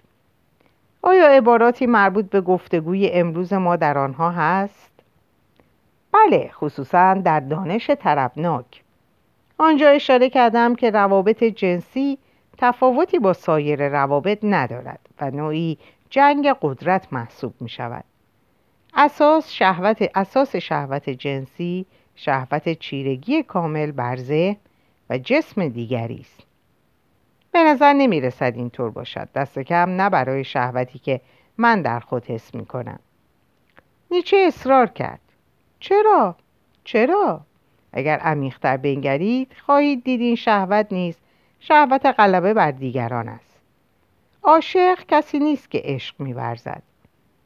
آیا 1.03 1.29
عباراتی 1.29 1.87
مربوط 1.87 2.25
به 2.25 2.41
گفتگوی 2.41 3.11
امروز 3.13 3.53
ما 3.53 3.77
در 3.77 3.99
آنها 3.99 4.31
هست؟ 4.31 4.91
بله 6.13 6.51
خصوصا 6.53 7.15
در 7.15 7.41
دانش 7.41 7.91
طربناک 7.91 8.83
آنجا 9.59 9.89
اشاره 9.89 10.31
کردم 10.31 10.75
که 10.75 10.91
روابط 10.91 11.45
جنسی 11.45 12.19
تفاوتی 12.59 13.19
با 13.19 13.33
سایر 13.33 13.89
روابط 13.89 14.39
ندارد 14.43 15.01
و 15.21 15.31
نوعی 15.31 15.79
جنگ 16.13 16.49
قدرت 16.63 17.13
محسوب 17.13 17.55
می 17.61 17.69
شود 17.69 18.05
اساس 18.95 19.53
شهوت, 19.53 20.11
اساس 20.15 20.57
شهوت 20.57 21.11
جنسی 21.11 21.87
شهوت 22.15 22.79
چیرگی 22.79 23.43
کامل 23.43 23.91
بر 23.91 24.19
و 25.11 25.19
جسم 25.19 25.69
دیگری 25.69 26.21
است. 26.21 26.41
به 27.53 27.59
نظر 27.65 27.93
نمی 27.93 28.21
رسد 28.21 28.53
اینطور 28.57 28.91
باشد. 28.91 29.29
دست 29.35 29.59
کم 29.59 29.91
نه 29.91 30.11
برای 30.11 30.45
شهوتی 30.45 30.99
که 30.99 31.21
من 31.59 31.83
در 31.83 32.01
خود 32.01 32.25
حس 32.25 32.55
می 32.55 32.67
کنم 32.67 32.99
نیچه 34.11 34.37
اصرار 34.47 34.87
کرد. 34.87 35.21
چرا؟ 35.81 36.37
چرا؟ 36.85 37.41
اگر 37.93 38.19
عمیقتر 38.19 38.77
بنگرید 38.77 39.53
خواهید 39.67 40.05
دید 40.05 40.21
این 40.21 40.37
شهوت 40.37 40.87
نیست 40.91 41.21
شهوت 41.61 42.07
غلبه 42.07 42.55
بر 42.55 42.71
دیگران 42.71 43.29
است. 43.29 43.52
عاشق 44.45 44.99
کسی 45.09 45.39
نیست 45.39 45.71
که 45.71 45.83
عشق 45.85 46.21
میورزد 46.21 46.83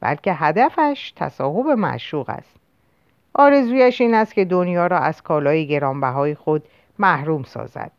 بلکه 0.00 0.32
هدفش 0.32 1.12
تصاحب 1.16 1.66
معشوق 1.66 2.30
است. 2.30 2.56
آرزویش 3.34 4.00
این 4.00 4.14
است 4.14 4.34
که 4.34 4.44
دنیا 4.44 4.86
را 4.86 4.98
از 4.98 5.22
کالای 5.22 5.66
گرانبهای 5.66 6.34
خود 6.34 6.64
محروم 6.98 7.42
سازد. 7.42 7.90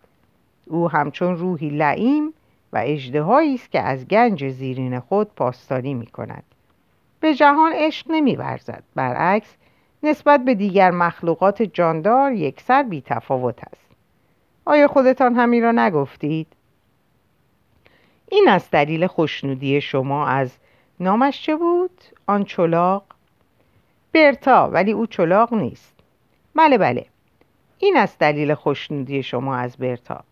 او 0.66 0.90
همچون 0.90 1.38
روحی 1.38 1.70
لعیم 1.70 2.34
و 2.74 2.82
اجدهایی 2.86 3.56
است 3.56 3.72
که 3.72 3.82
از 3.82 4.08
گنج 4.08 4.50
زیرین 4.50 5.00
خود 5.00 5.36
پاسداری 5.36 5.94
می 5.94 6.08
کند 6.08 6.44
به 7.20 7.34
جهان 7.34 7.74
عشق 7.76 8.06
نمی 8.12 8.36
ورزد 8.36 8.84
برعکس 8.96 9.56
نسبت 10.04 10.46
به 10.46 10.56
دیگر 10.56 10.92
مخلوقات 10.92 11.62
جاندار 11.62 12.34
یکسر 12.34 12.84
بی 12.84 13.02
تفاوت 13.02 13.60
است. 13.64 13.88
آیا 14.66 14.88
خودتان 14.88 15.36
همین 15.36 15.64
را 15.64 15.72
نگفتید؟ 15.72 16.48
این 18.30 18.46
است 18.48 18.72
دلیل 18.72 19.08
خوشنودی 19.08 19.82
شما 19.82 20.28
از 20.28 20.58
نامش 21.00 21.42
چه 21.42 21.56
بود؟ 21.56 22.04
آن 22.28 22.44
چلاق؟ 22.44 23.04
برتا 24.14 24.70
ولی 24.70 24.92
او 24.92 25.08
چلاق 25.08 25.54
نیست. 25.54 25.94
بله 26.56 26.78
بله. 26.78 27.06
این 27.80 27.98
است 27.98 28.20
دلیل 28.20 28.54
خوشنودی 28.54 29.24
شما 29.24 29.56
از 29.56 29.78
برتا. 29.78 30.24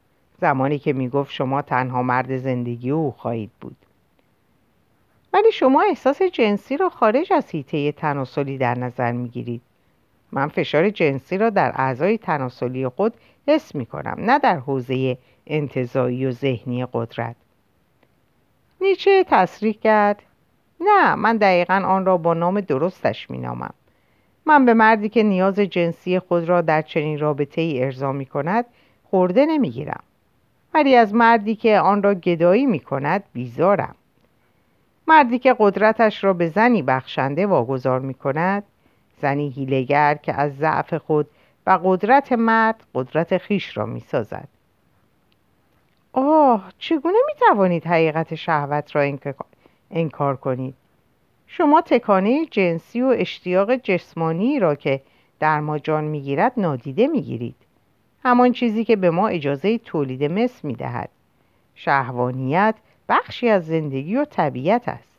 زمانی 0.42 0.80
که 0.80 0.94
می‌گفت 0.94 1.32
شما 1.32 1.62
تنها 1.62 2.04
مرد 2.04 2.38
زندگی 2.38 2.92
او 2.92 3.12
خواهید 3.12 3.52
بود. 3.62 3.76
ولی 5.34 5.52
شما 5.52 5.82
احساس 5.82 6.22
جنسی 6.22 6.78
را 6.78 6.90
خارج 6.90 7.34
از 7.34 7.52
حیطه 7.52 7.92
تناسلی 7.92 8.58
در 8.58 8.78
نظر 8.78 9.12
می‌گیرید. 9.12 9.62
من 10.32 10.48
فشار 10.48 10.90
جنسی 10.90 11.38
را 11.38 11.50
در 11.50 11.72
اعضای 11.76 12.18
تناسلی 12.18 12.88
خود 12.88 13.14
حس 13.48 13.76
می 13.76 13.86
کنم 13.86 14.16
نه 14.18 14.40
در 14.40 14.58
حوزه 14.60 15.18
انتظایی 15.48 16.26
و 16.26 16.32
ذهنی 16.32 16.86
قدرت. 16.94 17.36
نیچه 18.82 19.26
تصریح 19.30 19.74
کرد 19.74 20.22
نه 20.80 21.16
من 21.16 21.38
دقیقا 21.38 21.84
آن 21.88 22.06
را 22.06 22.18
با 22.18 22.34
نام 22.34 22.62
درستش 22.62 23.30
می 23.30 23.38
نامم. 23.38 23.74
من 24.46 24.66
به 24.66 24.74
مردی 24.74 25.10
که 25.10 25.24
نیاز 25.24 25.60
جنسی 25.60 26.20
خود 26.20 26.50
را 26.50 26.62
در 26.62 26.82
چنین 26.82 27.20
رابطه 27.20 27.62
ای 27.62 27.84
ارضا 27.84 28.12
می 28.12 28.26
کند 28.26 28.66
خورده 29.04 29.46
نمی 29.46 29.70
گیرم. 29.70 30.04
ولی 30.74 30.96
از 30.96 31.14
مردی 31.14 31.56
که 31.56 31.80
آن 31.80 32.04
را 32.04 32.14
گدایی 32.14 32.66
می 32.66 32.80
کند 32.80 33.24
بیزارم. 33.34 33.96
مردی 35.08 35.40
که 35.40 35.56
قدرتش 35.60 36.24
را 36.24 36.34
به 36.34 36.48
زنی 36.48 36.82
بخشنده 36.82 37.48
واگذار 37.48 38.00
می 38.00 38.14
کند 38.14 38.64
زنی 39.22 39.50
هیلگر 39.50 40.16
که 40.16 40.34
از 40.34 40.58
ضعف 40.58 40.94
خود 40.94 41.28
و 41.68 41.80
قدرت 41.84 42.32
مرد 42.32 42.84
قدرت 42.96 43.38
خیش 43.38 43.78
را 43.78 43.86
می 43.86 44.00
سازد. 44.00 44.48
آه 46.18 46.72
چگونه 46.80 47.18
می 47.28 47.34
توانید 47.40 47.88
حقیقت 47.88 48.36
شهوت 48.36 48.96
را 48.96 49.18
انکار 49.92 50.36
کنید؟ 50.36 50.76
شما 51.48 51.82
تکانه 51.82 52.46
جنسی 52.46 53.02
و 53.02 53.06
اشتیاق 53.18 53.76
جسمانی 53.76 54.60
را 54.60 54.76
که 54.76 55.02
در 55.40 55.60
ما 55.60 55.80
جان 55.80 56.04
می‌گیرد 56.04 56.52
نادیده 56.58 57.08
می‌گیرید. 57.08 57.56
همان 58.24 58.52
چیزی 58.52 58.86
که 58.86 58.96
به 58.96 59.10
ما 59.10 59.28
اجازه 59.28 59.78
تولید 59.78 60.24
مثل 60.24 60.68
می‌دهد. 60.68 61.10
شهوانیت 61.76 62.76
بخشی 63.10 63.50
از 63.50 63.66
زندگی 63.66 64.16
و 64.16 64.26
طبیعت 64.26 64.90
است. 64.90 65.18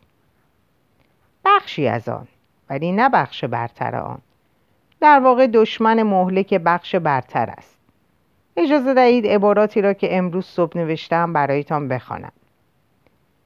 بخشی 1.44 1.88
از 1.88 2.08
آن 2.08 2.26
ولی 2.70 2.92
نه 2.92 3.08
بخش 3.08 3.44
برتر 3.44 3.96
آن. 3.96 4.18
در 5.00 5.20
واقع 5.20 5.46
دشمن 5.46 6.02
مهلک 6.02 6.54
بخش 6.54 6.94
برتر 6.94 7.50
است. 7.50 7.75
اجازه 8.56 8.94
دهید 8.94 9.26
عباراتی 9.26 9.82
را 9.82 9.92
که 9.92 10.16
امروز 10.16 10.46
صبح 10.46 10.78
نوشتم 10.78 11.32
برایتان 11.32 11.88
بخوانم. 11.88 12.32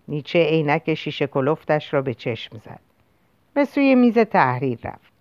نیچه 0.09 0.39
عینک 0.45 0.95
شیشه 0.95 1.27
کلفتش 1.27 1.95
را 1.95 2.03
به 2.03 2.15
چشم 2.15 2.59
زد. 2.59 2.81
به 3.55 3.65
سوی 3.65 3.95
میز 3.95 4.19
تحریر 4.19 4.79
رفت. 4.85 5.13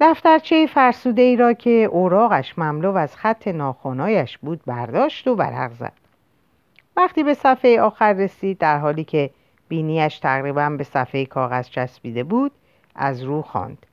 دفترچه 0.00 0.66
فرسوده 0.66 1.22
ای 1.22 1.36
را 1.36 1.52
که 1.52 1.70
اوراقش 1.70 2.58
مملو 2.58 2.96
از 2.96 3.16
خط 3.16 3.48
ناخونایش 3.48 4.38
بود 4.38 4.60
برداشت 4.66 5.28
و 5.28 5.34
ورق 5.34 5.72
زد. 5.72 5.92
وقتی 6.96 7.22
به 7.22 7.34
صفحه 7.34 7.80
آخر 7.80 8.12
رسید 8.12 8.58
در 8.58 8.78
حالی 8.78 9.04
که 9.04 9.30
بینیش 9.68 10.18
تقریبا 10.18 10.70
به 10.70 10.84
صفحه 10.84 11.26
کاغذ 11.26 11.68
چسبیده 11.68 12.24
بود 12.24 12.52
از 12.94 13.22
رو 13.22 13.42
خواند. 13.42 13.86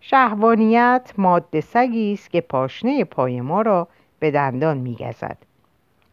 شهوانیت 0.00 1.12
ماده 1.18 1.60
سگی 1.60 2.12
است 2.12 2.30
که 2.30 2.40
پاشنه 2.40 3.04
پای 3.04 3.40
ما 3.40 3.62
را 3.62 3.88
به 4.22 4.30
دندان 4.30 4.78
میگزد 4.78 5.36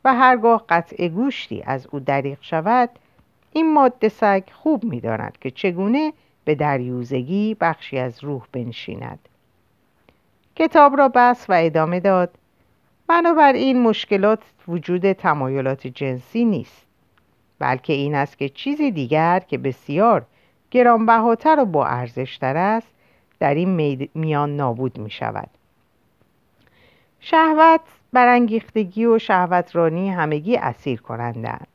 و 0.05 0.13
هرگاه 0.13 0.65
قطع 0.69 1.07
گوشتی 1.07 1.63
از 1.65 1.87
او 1.91 1.99
دریغ 1.99 2.37
شود 2.41 2.89
این 3.53 3.73
ماده 3.73 4.09
سگ 4.09 4.43
خوب 4.53 4.83
می‌داند 4.83 5.37
که 5.41 5.51
چگونه 5.51 6.13
به 6.45 6.55
دریوزگی 6.55 7.57
بخشی 7.61 7.97
از 7.97 8.23
روح 8.23 8.45
بنشیند. 8.51 9.19
کتاب 10.55 10.97
را 10.97 11.09
بس 11.09 11.45
و 11.49 11.53
ادامه 11.53 11.99
داد. 11.99 12.29
بنابراین 13.07 13.81
مشکلات 13.81 14.39
وجود 14.67 15.11
تمایلات 15.11 15.87
جنسی 15.87 16.45
نیست 16.45 16.85
بلکه 17.59 17.93
این 17.93 18.15
است 18.15 18.37
که 18.37 18.49
چیزی 18.49 18.91
دیگر 18.91 19.39
که 19.39 19.57
بسیار 19.57 20.25
گرانبهاتر 20.71 21.59
و 21.59 21.65
با 21.65 21.85
ارزشتر 21.85 22.57
است 22.57 22.87
در 23.39 23.53
این 23.53 24.09
میان 24.15 24.55
نابود 24.55 24.97
می 24.97 25.09
شود 25.09 25.49
شهوت 27.19 27.98
برانگیختگی 28.13 29.05
و 29.05 29.19
شهوترانی 29.19 30.09
همگی 30.09 30.57
اسیر 30.57 31.01
کنندند 31.01 31.67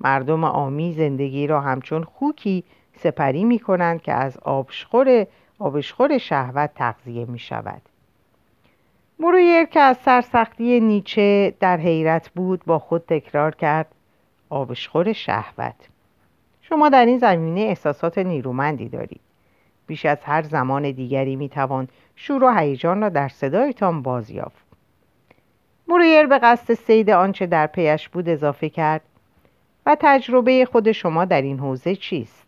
مردم 0.00 0.44
آمی 0.44 0.92
زندگی 0.92 1.46
را 1.46 1.60
همچون 1.60 2.04
خوکی 2.04 2.64
سپری 2.96 3.44
می 3.44 3.58
کنند 3.58 4.02
که 4.02 4.12
از 4.12 4.38
آبشخور, 4.38 5.26
آبشخور 5.58 6.18
شهوت 6.18 6.70
تغذیه 6.74 7.24
می 7.24 7.38
شود. 7.38 7.82
مرویر 9.18 9.64
که 9.64 9.80
از 9.80 9.96
سرسختی 9.96 10.80
نیچه 10.80 11.54
در 11.60 11.76
حیرت 11.76 12.28
بود 12.28 12.64
با 12.64 12.78
خود 12.78 13.04
تکرار 13.08 13.54
کرد 13.54 13.86
آبشخور 14.50 15.12
شهوت. 15.12 15.88
شما 16.60 16.88
در 16.88 17.06
این 17.06 17.18
زمینه 17.18 17.60
احساسات 17.60 18.18
نیرومندی 18.18 18.88
دارید. 18.88 19.20
بیش 19.86 20.06
از 20.06 20.18
هر 20.24 20.42
زمان 20.42 20.90
دیگری 20.90 21.36
می 21.36 21.48
توان 21.48 21.88
شور 22.16 22.44
و 22.44 22.50
هیجان 22.50 23.00
را 23.00 23.08
در 23.08 23.28
صدایتان 23.28 24.02
بازیافت. 24.02 24.63
موریر 25.88 26.26
به 26.26 26.38
قصد 26.38 26.74
سید 26.74 27.10
آنچه 27.10 27.46
در 27.46 27.66
پیش 27.66 28.08
بود 28.08 28.28
اضافه 28.28 28.68
کرد. 28.68 29.02
و 29.86 29.96
تجربه 30.00 30.64
خود 30.64 30.92
شما 30.92 31.24
در 31.24 31.42
این 31.42 31.58
حوزه 31.58 31.96
چیست؟ 31.96 32.46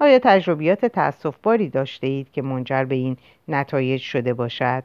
آیا 0.00 0.18
تجربیات 0.18 0.86
تأصف 0.86 1.36
باری 1.42 1.68
داشته 1.68 2.06
اید 2.06 2.32
که 2.32 2.42
منجر 2.42 2.84
به 2.84 2.94
این 2.94 3.16
نتایج 3.48 4.00
شده 4.00 4.34
باشد؟ 4.34 4.84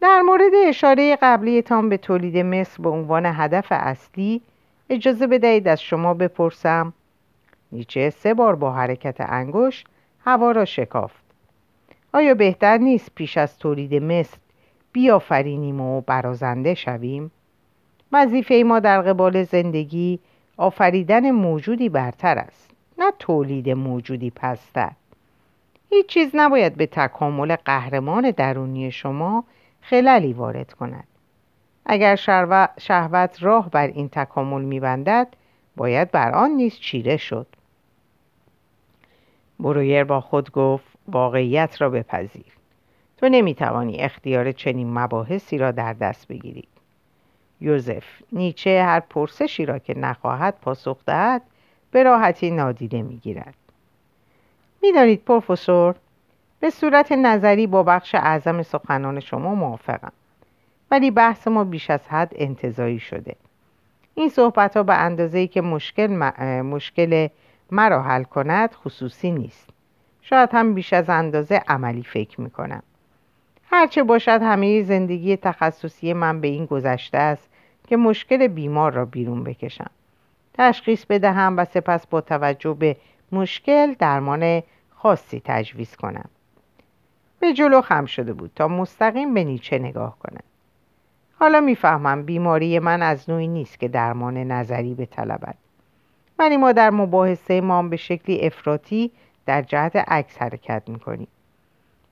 در 0.00 0.22
مورد 0.22 0.52
اشاره 0.66 1.18
قبلیتان 1.22 1.88
به 1.88 1.96
تولید 1.96 2.36
مصر 2.36 2.82
به 2.82 2.88
عنوان 2.88 3.26
هدف 3.26 3.66
اصلی 3.70 4.42
اجازه 4.90 5.26
بدهید 5.26 5.68
از 5.68 5.82
شما 5.82 6.14
بپرسم. 6.14 6.92
نیچه 7.72 8.10
سه 8.10 8.34
بار 8.34 8.56
با 8.56 8.72
حرکت 8.72 9.16
انگشت 9.20 9.86
هوا 10.24 10.50
را 10.50 10.64
شکافت. 10.64 11.24
آیا 12.12 12.34
بهتر 12.34 12.78
نیست 12.78 13.10
پیش 13.14 13.38
از 13.38 13.58
تولید 13.58 13.94
مصر 13.94 14.38
بیافرینیم 14.92 15.80
و 15.80 16.00
برازنده 16.00 16.74
شویم. 16.74 17.30
وظیفه 18.12 18.62
ما 18.66 18.80
در 18.80 19.02
قبال 19.02 19.42
زندگی 19.42 20.18
آفریدن 20.56 21.30
موجودی 21.30 21.88
برتر 21.88 22.38
است 22.38 22.70
نه 22.98 23.12
تولید 23.18 23.70
موجودی 23.70 24.30
پستر. 24.30 24.92
هیچ 25.90 26.06
چیز 26.06 26.30
نباید 26.34 26.74
به 26.74 26.86
تکامل 26.86 27.56
قهرمان 27.56 28.30
درونی 28.30 28.90
شما 28.90 29.44
خلالی 29.80 30.32
وارد 30.32 30.72
کند. 30.72 31.06
اگر 31.86 32.16
شهوت 32.78 33.36
راه 33.40 33.70
بر 33.70 33.86
این 33.86 34.08
تکامل 34.08 34.62
میبندد 34.62 35.28
باید 35.76 36.10
بر 36.10 36.32
آن 36.32 36.50
نیز 36.50 36.78
چیره 36.78 37.16
شد. 37.16 37.46
برویر 39.60 40.04
با 40.04 40.20
خود 40.20 40.50
گفت 40.50 40.86
واقعیت 41.08 41.82
را 41.82 41.90
بپذیر. 41.90 42.59
تو 43.20 43.28
نمی‌توانی 43.28 43.96
اختیار 43.96 44.52
چنین 44.52 44.98
مباحثی 44.98 45.58
را 45.58 45.70
در 45.70 45.92
دست 45.92 46.28
بگیری. 46.28 46.64
یوزف 47.60 48.04
نیچه 48.32 48.82
هر 48.84 49.00
پرسشی 49.00 49.66
را 49.66 49.78
که 49.78 49.98
نخواهد 49.98 50.54
پاسخ 50.62 51.04
دهد 51.06 51.42
به 51.90 52.02
راحتی 52.02 52.50
نادیده 52.50 53.02
می‌گیرد. 53.02 53.54
می‌دانید 54.82 55.24
پروفسور 55.24 55.94
به 56.60 56.70
صورت 56.70 57.12
نظری 57.12 57.66
با 57.66 57.82
بخش 57.82 58.14
اعظم 58.14 58.62
سخنان 58.62 59.20
شما 59.20 59.54
موافقم 59.54 60.12
ولی 60.90 61.10
بحث 61.10 61.48
ما 61.48 61.64
بیش 61.64 61.90
از 61.90 62.08
حد 62.08 62.32
انتظایی 62.36 62.98
شده. 62.98 63.36
این 64.14 64.28
صحبت 64.28 64.76
ها 64.76 64.82
به 64.82 64.94
اندازه 64.94 65.46
که 65.46 65.60
مشکل, 65.60 66.06
مشکل 66.62 67.28
مرا 67.70 68.02
حل 68.02 68.22
کند 68.22 68.74
خصوصی 68.74 69.30
نیست. 69.30 69.70
شاید 70.22 70.48
هم 70.52 70.74
بیش 70.74 70.92
از 70.92 71.10
اندازه 71.10 71.62
عملی 71.68 72.02
فکر 72.02 72.40
می 72.40 72.50
کنم 72.50 72.82
هرچه 73.72 74.02
باشد 74.02 74.42
همه 74.42 74.82
زندگی 74.82 75.36
تخصصی 75.36 76.12
من 76.12 76.40
به 76.40 76.48
این 76.48 76.64
گذشته 76.66 77.18
است 77.18 77.48
که 77.88 77.96
مشکل 77.96 78.46
بیمار 78.46 78.92
را 78.92 79.04
بیرون 79.04 79.44
بکشم. 79.44 79.90
تشخیص 80.54 81.04
بدهم 81.04 81.56
و 81.56 81.64
سپس 81.64 82.06
با 82.06 82.20
توجه 82.20 82.74
به 82.74 82.96
مشکل 83.32 83.94
درمان 83.98 84.62
خاصی 84.90 85.42
تجویز 85.44 85.96
کنم. 85.96 86.28
به 87.40 87.52
جلو 87.52 87.80
خم 87.80 88.06
شده 88.06 88.32
بود 88.32 88.50
تا 88.56 88.68
مستقیم 88.68 89.34
به 89.34 89.44
نیچه 89.44 89.78
نگاه 89.78 90.16
کنم. 90.18 90.42
حالا 91.38 91.60
می‌فهمم 91.60 92.22
بیماری 92.22 92.78
من 92.78 93.02
از 93.02 93.30
نوعی 93.30 93.48
نیست 93.48 93.80
که 93.80 93.88
درمان 93.88 94.36
نظری 94.36 94.94
بطلبد. 94.94 95.54
ولی 96.38 96.56
ما 96.56 96.72
در 96.72 96.90
مباحثه 96.90 97.60
ما 97.60 97.82
به 97.82 97.96
شکلی 97.96 98.40
افراطی 98.40 99.10
در 99.46 99.62
جهت 99.62 99.96
عکس 99.96 100.38
حرکت 100.38 100.82
می‌کنیم. 100.86 101.28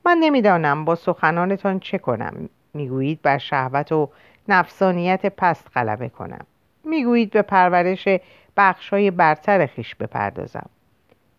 من 0.09 0.19
نمی‌دانم 0.21 0.85
با 0.85 0.95
سخنانتان 0.95 1.81
چه 1.81 1.99
کنم. 1.99 2.49
می‌گویید 2.75 3.23
بر 3.23 3.39
شهوت 3.39 3.93
و 3.93 4.09
نفسانیت 4.49 5.27
پست 5.27 5.69
غلبه 5.75 6.09
کنم. 6.09 6.47
می‌گویید 6.85 7.31
به 7.31 7.43
پرورش 7.43 8.09
بخش 8.57 8.89
های 8.89 9.11
برتر 9.11 9.67
خیش 9.67 9.95
بپردازم. 9.95 10.71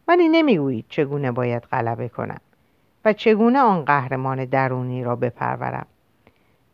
ولی 0.07 0.27
نمی‌گویید 0.27 0.85
چگونه 0.89 1.31
باید 1.31 1.63
غلبه 1.63 2.09
کنم 2.09 2.39
و 3.05 3.13
چگونه 3.13 3.59
آن 3.59 3.85
قهرمان 3.85 4.45
درونی 4.45 5.03
را 5.03 5.15
بپرورم. 5.15 5.87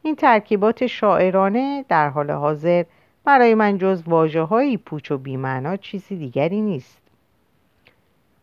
این 0.02 0.16
ترکیبات 0.16 0.88
شاعرانه 0.88 1.86
در 1.90 2.10
حال 2.10 2.32
حاضر 2.32 2.84
برای 3.26 3.56
من 3.56 3.78
جز 3.78 4.04
واجه 4.08 4.42
های 4.42 4.78
پوچ 4.78 5.12
و 5.12 5.18
بیمعنا 5.18 5.78
چیزی 5.78 6.16
دیگری 6.16 6.62
نیست. 6.62 7.05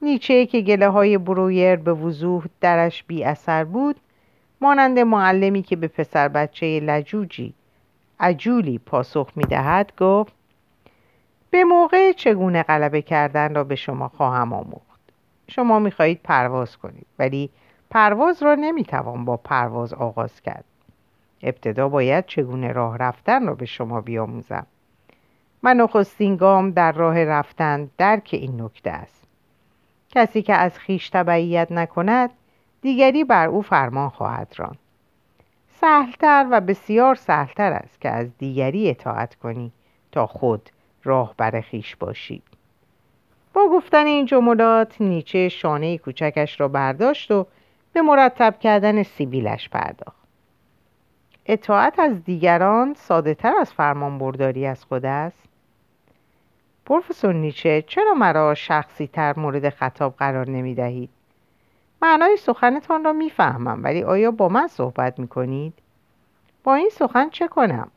نیچه 0.02 0.46
که 0.46 0.60
گله 0.60 0.88
های 0.88 1.18
برویر 1.18 1.76
به 1.76 1.92
وضوح 1.92 2.44
درش 2.60 3.04
بی 3.04 3.24
اثر 3.24 3.64
بود 3.64 4.00
مانند 4.60 4.98
معلمی 4.98 5.62
که 5.62 5.76
به 5.76 5.88
پسر 5.88 6.28
بچه 6.28 6.80
لجوجی 6.80 7.54
عجولی 8.20 8.78
پاسخ 8.78 9.30
می 9.36 9.44
دهد 9.44 9.92
گفت 9.98 10.32
به 11.50 11.64
موقع 11.64 12.12
چگونه 12.12 12.62
غلبه 12.62 13.02
کردن 13.02 13.54
را 13.54 13.64
به 13.64 13.74
شما 13.74 14.08
خواهم 14.08 14.52
آموخت؟ 14.52 15.00
شما 15.48 15.78
می 15.78 15.90
خواهید 15.90 16.20
پرواز 16.24 16.76
کنید 16.76 17.06
ولی 17.18 17.50
پرواز 17.90 18.42
را 18.42 18.54
نمی 18.54 18.84
توان 18.84 19.24
با 19.24 19.36
پرواز 19.36 19.94
آغاز 19.94 20.40
کرد. 20.40 20.64
ابتدا 21.42 21.88
باید 21.88 22.26
چگونه 22.26 22.72
راه 22.72 22.96
رفتن 22.96 23.46
را 23.46 23.54
به 23.54 23.66
شما 23.66 24.00
بیاموزم؟ 24.00 24.66
من 25.62 25.76
نخستین 25.76 26.36
گام 26.36 26.70
در 26.70 26.92
راه 26.92 27.24
رفتن 27.24 27.90
درک 27.98 28.28
این 28.32 28.62
نکته 28.62 28.90
است. 28.90 29.21
کسی 30.12 30.42
که 30.42 30.55
از 30.55 30.79
خیش 30.79 31.09
تبعیت 31.09 31.72
نکند 31.72 32.31
دیگری 32.83 33.25
بر 33.25 33.46
او 33.46 33.62
فرمان 33.62 34.09
خواهد 34.09 34.55
ران 34.57 34.77
سهلتر 35.68 36.46
و 36.51 36.61
بسیار 36.61 37.14
سهلتر 37.14 37.72
است 37.72 38.01
که 38.01 38.09
از 38.09 38.38
دیگری 38.38 38.90
اطاعت 38.90 39.35
کنی 39.35 39.72
تا 40.12 40.27
خود 40.27 40.70
راه 41.05 41.35
بر 41.37 41.61
خیش 41.61 41.96
باشی. 41.96 42.42
با 43.55 43.68
گفتن 43.68 44.07
این 44.07 44.27
جملات 44.27 45.01
نیچه 45.01 45.48
شانه 45.48 45.98
کوچکش 45.98 46.61
را 46.61 46.68
برداشت 46.68 47.31
و 47.31 47.46
به 47.92 48.03
مرتب 48.03 48.59
کردن 48.61 49.03
سیبیلش 49.03 49.68
پرداخت. 49.68 50.22
اطاعت 51.46 51.98
از 51.98 52.25
دیگران 52.25 52.94
ساده 52.94 53.35
تر 53.35 53.55
از 53.61 53.72
فرمان 53.72 54.18
برداری 54.18 54.66
از 54.66 54.85
خود 54.85 55.07
است. 55.07 55.48
پروفسور 56.86 57.34
نیچه 57.34 57.84
چرا 57.86 58.14
مرا 58.14 58.54
شخصی 58.54 59.06
تر 59.06 59.38
مورد 59.38 59.68
خطاب 59.68 60.14
قرار 60.18 60.50
نمی 60.50 60.74
دهید؟ 60.74 61.10
معنای 62.02 62.36
سخنتان 62.36 63.04
را 63.04 63.12
می‌فهمم 63.12 63.84
ولی 63.84 64.02
آیا 64.02 64.30
با 64.30 64.48
من 64.48 64.66
صحبت 64.66 65.18
می 65.18 65.28
کنید؟ 65.28 65.74
با 66.64 66.74
این 66.74 66.88
سخن 66.92 67.28
چه 67.30 67.48
کنم؟ 67.48 67.90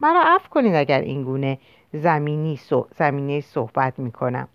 مرا 0.00 0.22
عفو 0.26 0.48
کنید 0.48 0.74
اگر 0.74 1.00
این 1.00 1.22
گونه 1.22 1.58
زمینی 1.92 2.60
زمینه 2.96 3.40
صحبت 3.40 3.98
می 3.98 4.12
کنم. 4.12 4.48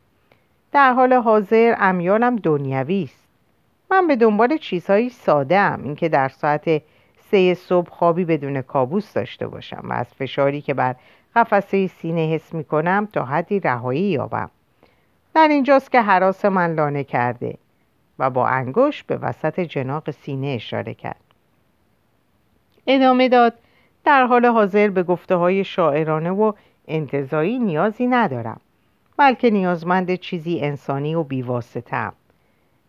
در 0.71 0.93
حال 0.93 1.13
حاضر 1.13 1.75
امیالم 1.77 2.35
دنیوی 2.35 3.03
است. 3.03 3.27
من 3.91 4.07
به 4.07 4.15
دنبال 4.15 4.57
چیزهایی 4.57 5.09
ساده 5.09 5.57
ام 5.57 5.83
اینکه 5.83 6.09
در 6.09 6.29
ساعت 6.29 6.81
سه 7.31 7.53
صبح 7.53 7.89
خوابی 7.89 8.25
بدون 8.25 8.61
کابوس 8.61 9.13
داشته 9.13 9.47
باشم 9.47 9.81
و 9.83 9.93
از 9.93 10.13
فشاری 10.13 10.61
که 10.61 10.73
بر 10.73 10.95
قفسه 11.35 11.87
سینه 11.87 12.21
حس 12.21 12.53
می 12.53 12.63
کنم 12.63 13.07
تا 13.13 13.25
حدی 13.25 13.59
رهایی 13.59 14.01
یابم. 14.01 14.49
در 15.33 15.47
اینجاست 15.47 15.91
که 15.91 16.01
حراس 16.01 16.45
من 16.45 16.73
لانه 16.73 17.03
کرده 17.03 17.57
و 18.19 18.29
با 18.29 18.47
انگوش 18.47 19.03
به 19.03 19.17
وسط 19.17 19.59
جناق 19.59 20.11
سینه 20.11 20.47
اشاره 20.47 20.93
کرد. 20.93 21.23
ادامه 22.87 23.29
داد 23.29 23.53
در 24.03 24.25
حال 24.25 24.45
حاضر 24.45 24.89
به 24.89 25.03
گفته 25.03 25.35
های 25.35 25.63
شاعرانه 25.63 26.31
و 26.31 26.53
انتظایی 26.87 27.59
نیازی 27.59 28.07
ندارم 28.07 28.61
بلکه 29.17 29.49
نیازمند 29.49 30.15
چیزی 30.15 30.59
انسانی 30.59 31.15
و 31.15 31.23
بیواسطه 31.23 32.11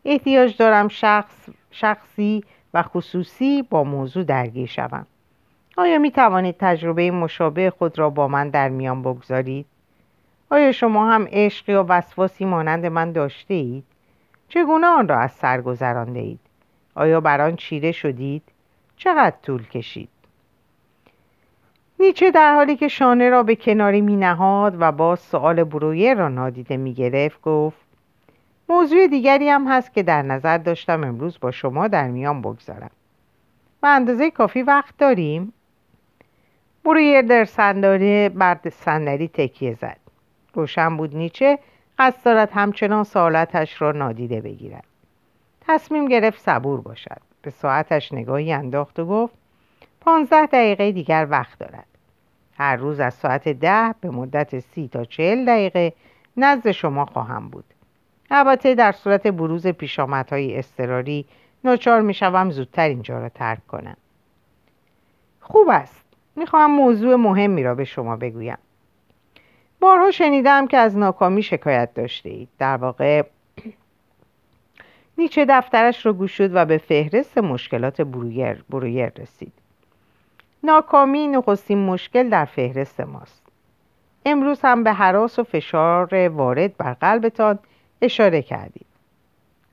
احتیاج 0.05 0.57
دارم 0.57 0.89
شخص، 0.89 1.49
شخصی 1.71 2.45
و 2.75 2.83
خصوصی 2.83 3.63
با 3.63 3.85
موضوع 3.85 4.25
درگیر 4.25 4.67
شوم. 4.67 5.07
آیا 5.77 5.99
می 5.99 6.11
توانید 6.11 6.57
تجربه 6.59 7.11
مشابه 7.11 7.71
خود 7.71 7.99
را 7.99 8.11
با 8.11 8.29
من 8.29 8.49
در 8.51 8.69
میان 8.69 9.03
بگذارید؟ 9.03 9.67
آیا 10.51 10.73
شما 10.73 11.11
هم 11.13 11.29
عشق 11.31 11.69
یا 11.69 11.87
وسواسی 11.89 12.45
مانند 12.45 12.87
من 12.87 13.13
داشته 13.13 13.55
اید؟ 13.55 13.85
چگونه 14.49 14.87
آن 14.87 15.09
را 15.09 15.19
از 15.19 15.33
سر 15.33 15.61
گذرانده 15.61 16.21
اید؟ 16.21 16.41
آیا 16.95 17.21
بر 17.21 17.41
آن 17.41 17.57
چیره 17.57 17.93
شدید؟ 17.93 18.43
چقدر 18.97 19.37
طول 19.43 19.67
کشید؟ 19.67 20.09
نیچه 22.01 22.31
در 22.31 22.55
حالی 22.55 22.77
که 22.77 22.89
شانه 22.89 23.31
را 23.31 23.43
به 23.43 23.57
کناری 23.57 24.01
می 24.01 24.17
نهاد 24.17 24.77
و 24.79 24.93
با 24.93 25.17
سؤال 25.17 25.65
برویر 25.65 26.15
را 26.15 26.29
نادیده 26.29 26.77
می 26.77 26.95
گرفت 26.95 27.43
گفت 27.43 27.79
موضوع 28.69 29.07
دیگری 29.07 29.49
هم 29.49 29.69
هست 29.69 29.95
که 29.95 30.03
در 30.03 30.23
نظر 30.23 30.59
داشتم 30.59 31.05
امروز 31.05 31.39
با 31.41 31.51
شما 31.51 31.89
در 31.89 32.09
میان 32.09 32.43
بگذارم 32.43 32.91
و 33.83 33.87
اندازه 33.87 34.31
کافی 34.31 34.63
وقت 34.63 34.97
داریم؟ 34.99 35.53
برویر 36.85 37.23
در 37.23 37.45
صندلی 37.45 38.29
برد 38.29 38.69
صندلی 38.69 39.29
تکیه 39.29 39.75
زد. 39.75 39.97
روشن 40.55 40.97
بود 40.97 41.17
نیچه 41.17 41.59
قصد 41.99 42.25
دارد 42.25 42.51
همچنان 42.53 43.05
سوالتش 43.05 43.83
را 43.83 43.93
نادیده 43.93 44.41
بگیرد. 44.41 44.85
تصمیم 45.61 46.09
گرفت 46.09 46.41
صبور 46.41 46.81
باشد. 46.81 47.21
به 47.43 47.51
ساعتش 47.51 48.13
نگاهی 48.13 48.53
انداخت 48.53 48.99
و 48.99 49.07
گفت 49.07 49.35
پانزده 50.01 50.47
دقیقه 50.47 50.93
دیگر 50.93 51.27
وقت 51.31 51.59
دارد. 51.59 51.87
هر 52.59 52.77
روز 52.77 53.01
از 53.01 53.15
ساعت 53.15 53.49
ده 53.49 53.95
به 54.01 54.11
مدت 54.11 54.59
سی 54.59 54.89
تا 54.89 55.05
چهل 55.05 55.45
دقیقه 55.45 55.93
نزد 56.37 56.71
شما 56.71 57.05
خواهم 57.07 57.49
بود. 57.49 57.65
البته 58.31 58.75
در 58.75 58.93
صورت 58.93 59.27
بروز 59.27 59.67
پیشامدهای 59.67 60.59
اضطراری 60.59 61.27
ناچار 61.65 62.01
می‌شوم 62.01 62.51
زودتر 62.51 62.89
اینجا 62.89 63.19
را 63.19 63.29
ترک 63.29 63.67
کنم. 63.67 63.97
خوب 65.41 65.69
است. 65.69 66.00
می‌خواهم 66.37 66.71
موضوع 66.71 67.15
مهمی 67.15 67.63
را 67.63 67.75
به 67.75 67.85
شما 67.85 68.17
بگویم. 68.17 68.59
بارها 69.81 70.11
شنیدم 70.11 70.67
که 70.67 70.77
از 70.77 70.97
ناکامی 70.97 71.43
شکایت 71.43 71.95
داشته 71.95 72.31
اید 72.31 72.49
در 72.59 72.77
واقع 72.77 73.23
نیچه 75.19 75.47
دفترش 75.49 76.07
را 76.07 76.13
گوشود 76.13 76.51
و 76.55 76.65
به 76.65 76.79
فهرست 76.79 77.39
مشکلات 77.39 78.03
برویر, 78.03 78.65
برویر 78.71 79.13
رسید. 79.19 79.53
ناکامی 80.63 81.29
نخستین 81.29 81.79
مشکل 81.79 82.29
در 82.29 82.45
فهرست 82.45 83.01
ماست. 83.01 83.43
امروز 84.27 84.61
هم 84.63 84.85
به 84.85 84.93
حراس 84.93 85.39
و 85.39 85.45
فشار 85.45 86.29
وارد 86.29 86.77
بر 86.77 86.93
قلبتان 86.93 87.59
اشاره 88.03 88.43
کردید. 88.43 88.87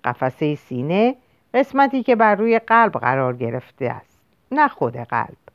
قفسه 0.04 0.56
سینه 0.56 1.16
قسمتی 1.54 2.04
که 2.04 2.16
بر 2.16 2.36
روی 2.36 2.60
قلب 2.60 2.92
قرار 2.92 3.36
گرفته 3.36 3.86
است 3.86 4.20
نه 4.52 4.68
خود 4.68 4.98
قلب. 4.98 5.47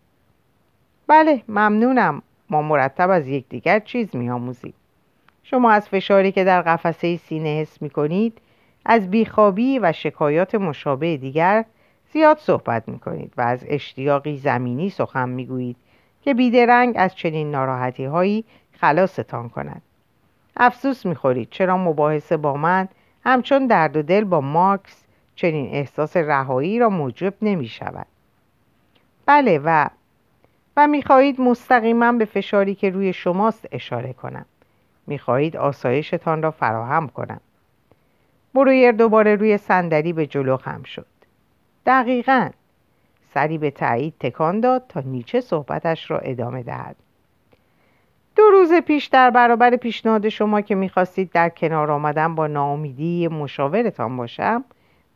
بله 1.06 1.42
ممنونم. 1.48 2.22
ما 2.50 2.62
مرتب 2.62 3.10
از 3.10 3.28
یکدیگر 3.28 3.78
چیز 3.78 4.16
میآموزیم. 4.16 4.74
شما 5.42 5.70
از 5.70 5.88
فشاری 5.88 6.32
که 6.32 6.44
در 6.44 6.62
قفسه 6.62 7.16
سینه 7.16 7.48
حس 7.48 7.82
می 7.82 7.90
کنید 7.90 8.38
از 8.84 9.10
بیخوابی 9.10 9.78
و 9.78 9.92
شکایات 9.92 10.54
مشابه 10.54 11.16
دیگر 11.16 11.64
زیاد 12.12 12.38
صحبت 12.38 12.88
می 12.88 12.98
کنید 12.98 13.32
و 13.36 13.40
از 13.40 13.64
اشتیاقی 13.68 14.36
زمینی 14.36 14.90
سخن 14.90 15.28
می 15.28 15.46
گویید 15.46 15.76
که 16.22 16.34
بیدرنگ 16.34 16.94
از 16.98 17.14
چنین 17.14 17.50
ناراحتی 17.50 18.04
هایی 18.04 18.44
خلاصتان 18.80 19.48
کند. 19.48 19.82
افسوس 20.56 21.06
می 21.06 21.14
خورید 21.14 21.48
چرا 21.50 21.76
مباحثه 21.76 22.36
با 22.36 22.56
من 22.56 22.88
همچون 23.24 23.66
درد 23.66 23.96
و 23.96 24.02
دل 24.02 24.24
با 24.24 24.40
مارکس 24.40 25.04
چنین 25.36 25.74
احساس 25.74 26.16
رهایی 26.16 26.78
را 26.78 26.88
موجب 26.88 27.34
نمی 27.42 27.68
شود 27.68 28.06
بله 29.26 29.60
و 29.64 29.86
و 30.76 30.86
می‌خواهید 30.86 31.40
مستقیما 31.40 32.12
به 32.12 32.24
فشاری 32.24 32.74
که 32.74 32.90
روی 32.90 33.12
شماست 33.12 33.66
اشاره 33.72 34.12
کنم. 34.12 34.46
می‌خواهید 35.06 35.56
آسایشتان 35.56 36.42
را 36.42 36.50
فراهم 36.50 37.08
کنم. 37.08 37.40
برویر 38.54 38.92
دوباره 38.92 39.36
روی 39.36 39.58
صندلی 39.58 40.12
به 40.12 40.26
جلو 40.26 40.56
خم 40.56 40.82
شد. 40.82 41.06
دقیقا. 41.86 42.50
سری 43.34 43.58
به 43.58 43.70
تایید 43.70 44.14
تکان 44.20 44.60
داد 44.60 44.84
تا 44.88 45.00
نیچه 45.00 45.40
صحبتش 45.40 46.10
را 46.10 46.18
ادامه 46.18 46.62
دهد. 46.62 46.96
دو 48.36 48.42
روز 48.42 48.72
پیش 48.72 49.06
در 49.06 49.30
برابر 49.30 49.76
پیشنهاد 49.76 50.28
شما 50.28 50.60
که 50.60 50.74
می‌خواستید 50.74 51.30
در 51.32 51.48
کنار 51.48 51.90
آمدن 51.90 52.34
با 52.34 52.46
ناامیدی 52.46 53.28
مشاورتان 53.28 54.16
باشم 54.16 54.64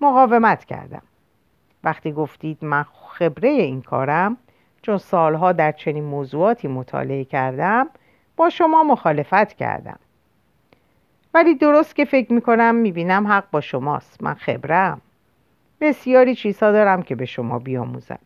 مقاومت 0.01 0.65
کردم. 0.65 1.03
وقتی 1.85 2.13
گفتید 2.13 2.59
من 2.65 2.83
خبره 2.93 3.49
این 3.49 3.83
کارم 3.83 4.37
چون 4.87 4.99
سالها 4.99 5.53
در 5.53 5.73
چنین 5.73 6.05
موضوعاتی 6.05 6.69
مطالعه 6.69 7.25
کردم 7.25 7.89
با 8.37 8.51
شما 8.51 8.83
مخالفت 8.83 9.53
کردم. 9.53 9.99
ولی 11.35 11.55
درست 11.55 11.97
که 11.97 12.05
فکر 12.05 12.33
می‌کنم 12.33 12.75
می‌بینم 12.75 13.27
حق 13.27 13.45
با 13.51 13.61
شماست. 13.61 14.23
من 14.23 14.35
خبرم 14.35 15.01
بسیاری 15.81 16.35
چیزها 16.35 16.73
دارم 16.73 17.03
که 17.03 17.15
به 17.15 17.25
شما 17.25 17.59
بیاموزم. 17.59 18.19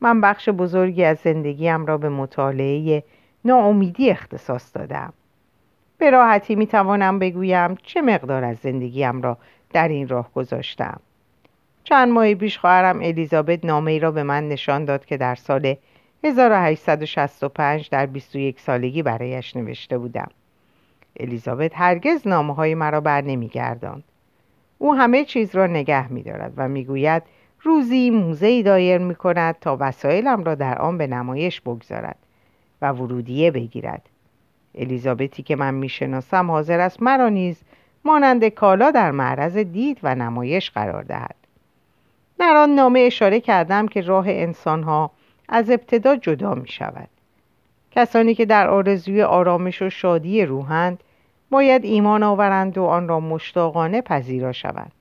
من 0.00 0.20
بخش 0.20 0.48
بزرگی 0.48 1.04
از 1.04 1.18
زندگیم 1.18 1.86
را 1.86 1.98
به 1.98 2.08
مطالعه 2.08 3.02
ناامیدی 3.44 4.10
اختصاص 4.10 4.76
دادم. 4.76 5.12
به 5.98 6.10
راحتی 6.10 6.54
می‌توانم 6.54 7.18
بگویم 7.18 7.74
چه 7.82 8.02
مقدار 8.02 8.44
از 8.44 8.56
زندگیم 8.56 9.22
را 9.22 9.38
در 9.72 9.88
این 9.88 10.08
راه 10.08 10.32
گذاشتم. 10.34 11.00
چند 11.84 12.08
ماه 12.08 12.34
پیش 12.34 12.58
خواهرم 12.58 13.00
الیزابت 13.02 13.64
نامه 13.64 13.92
ای 13.92 13.98
را 13.98 14.10
به 14.10 14.22
من 14.22 14.48
نشان 14.48 14.84
داد 14.84 15.04
که 15.04 15.16
در 15.16 15.34
سال 15.34 15.74
1865 16.24 17.88
در 17.90 18.06
21 18.06 18.60
سالگی 18.60 19.02
برایش 19.02 19.56
نوشته 19.56 19.98
بودم. 19.98 20.30
الیزابت 21.20 21.72
هرگز 21.74 22.26
نامه 22.26 22.54
های 22.54 22.74
مرا 22.74 23.00
بر 23.00 23.20
نمیگرداند. 23.20 24.04
او 24.78 24.94
همه 24.94 25.24
چیز 25.24 25.54
را 25.54 25.66
نگه 25.66 26.12
می 26.12 26.22
دارد 26.22 26.52
و 26.56 26.68
می‌گوید 26.68 27.22
روزی 27.62 28.10
موزه 28.10 28.62
دایر 28.62 28.98
می 28.98 29.14
کند 29.14 29.56
تا 29.60 29.76
وسایلم 29.80 30.44
را 30.44 30.54
در 30.54 30.78
آن 30.78 30.98
به 30.98 31.06
نمایش 31.06 31.60
بگذارد 31.60 32.16
و 32.82 32.92
ورودیه 32.92 33.50
بگیرد. 33.50 34.08
الیزابتی 34.74 35.42
که 35.42 35.56
من 35.56 35.74
می‌شناسم 35.74 36.50
حاضر 36.50 36.80
است 36.80 37.02
مرا 37.02 37.28
نیز 37.28 37.62
مانند 38.04 38.48
کالا 38.48 38.90
در 38.90 39.10
معرض 39.10 39.56
دید 39.56 39.98
و 40.02 40.14
نمایش 40.14 40.70
قرار 40.70 41.02
دهد. 41.02 41.43
در 42.38 42.56
آن 42.56 42.74
نامه 42.74 43.00
اشاره 43.00 43.40
کردم 43.40 43.88
که 43.88 44.00
راه 44.00 44.24
انسانها 44.28 45.10
از 45.48 45.70
ابتدا 45.70 46.16
جدا 46.16 46.54
می 46.54 46.68
شود 46.68 47.08
کسانی 47.90 48.34
که 48.34 48.46
در 48.46 48.68
آرزوی 48.68 49.22
آرامش 49.22 49.82
و 49.82 49.90
شادی 49.90 50.44
روحند 50.44 51.02
باید 51.50 51.84
ایمان 51.84 52.22
آورند 52.22 52.78
و 52.78 52.84
آن 52.84 53.08
را 53.08 53.20
مشتاقانه 53.20 54.00
پذیرا 54.00 54.52
شوند. 54.52 54.92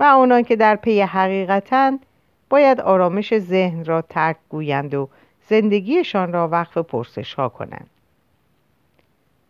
و 0.00 0.04
آنان 0.04 0.42
که 0.42 0.56
در 0.56 0.76
پی 0.76 1.00
حقیقتند 1.00 2.06
باید 2.48 2.80
آرامش 2.80 3.38
ذهن 3.38 3.84
را 3.84 4.02
ترک 4.02 4.36
گویند 4.48 4.94
و 4.94 5.08
زندگیشان 5.48 6.32
را 6.32 6.48
وقف 6.48 6.78
پرسش 6.78 7.34
ها 7.34 7.48
کنند. 7.48 7.90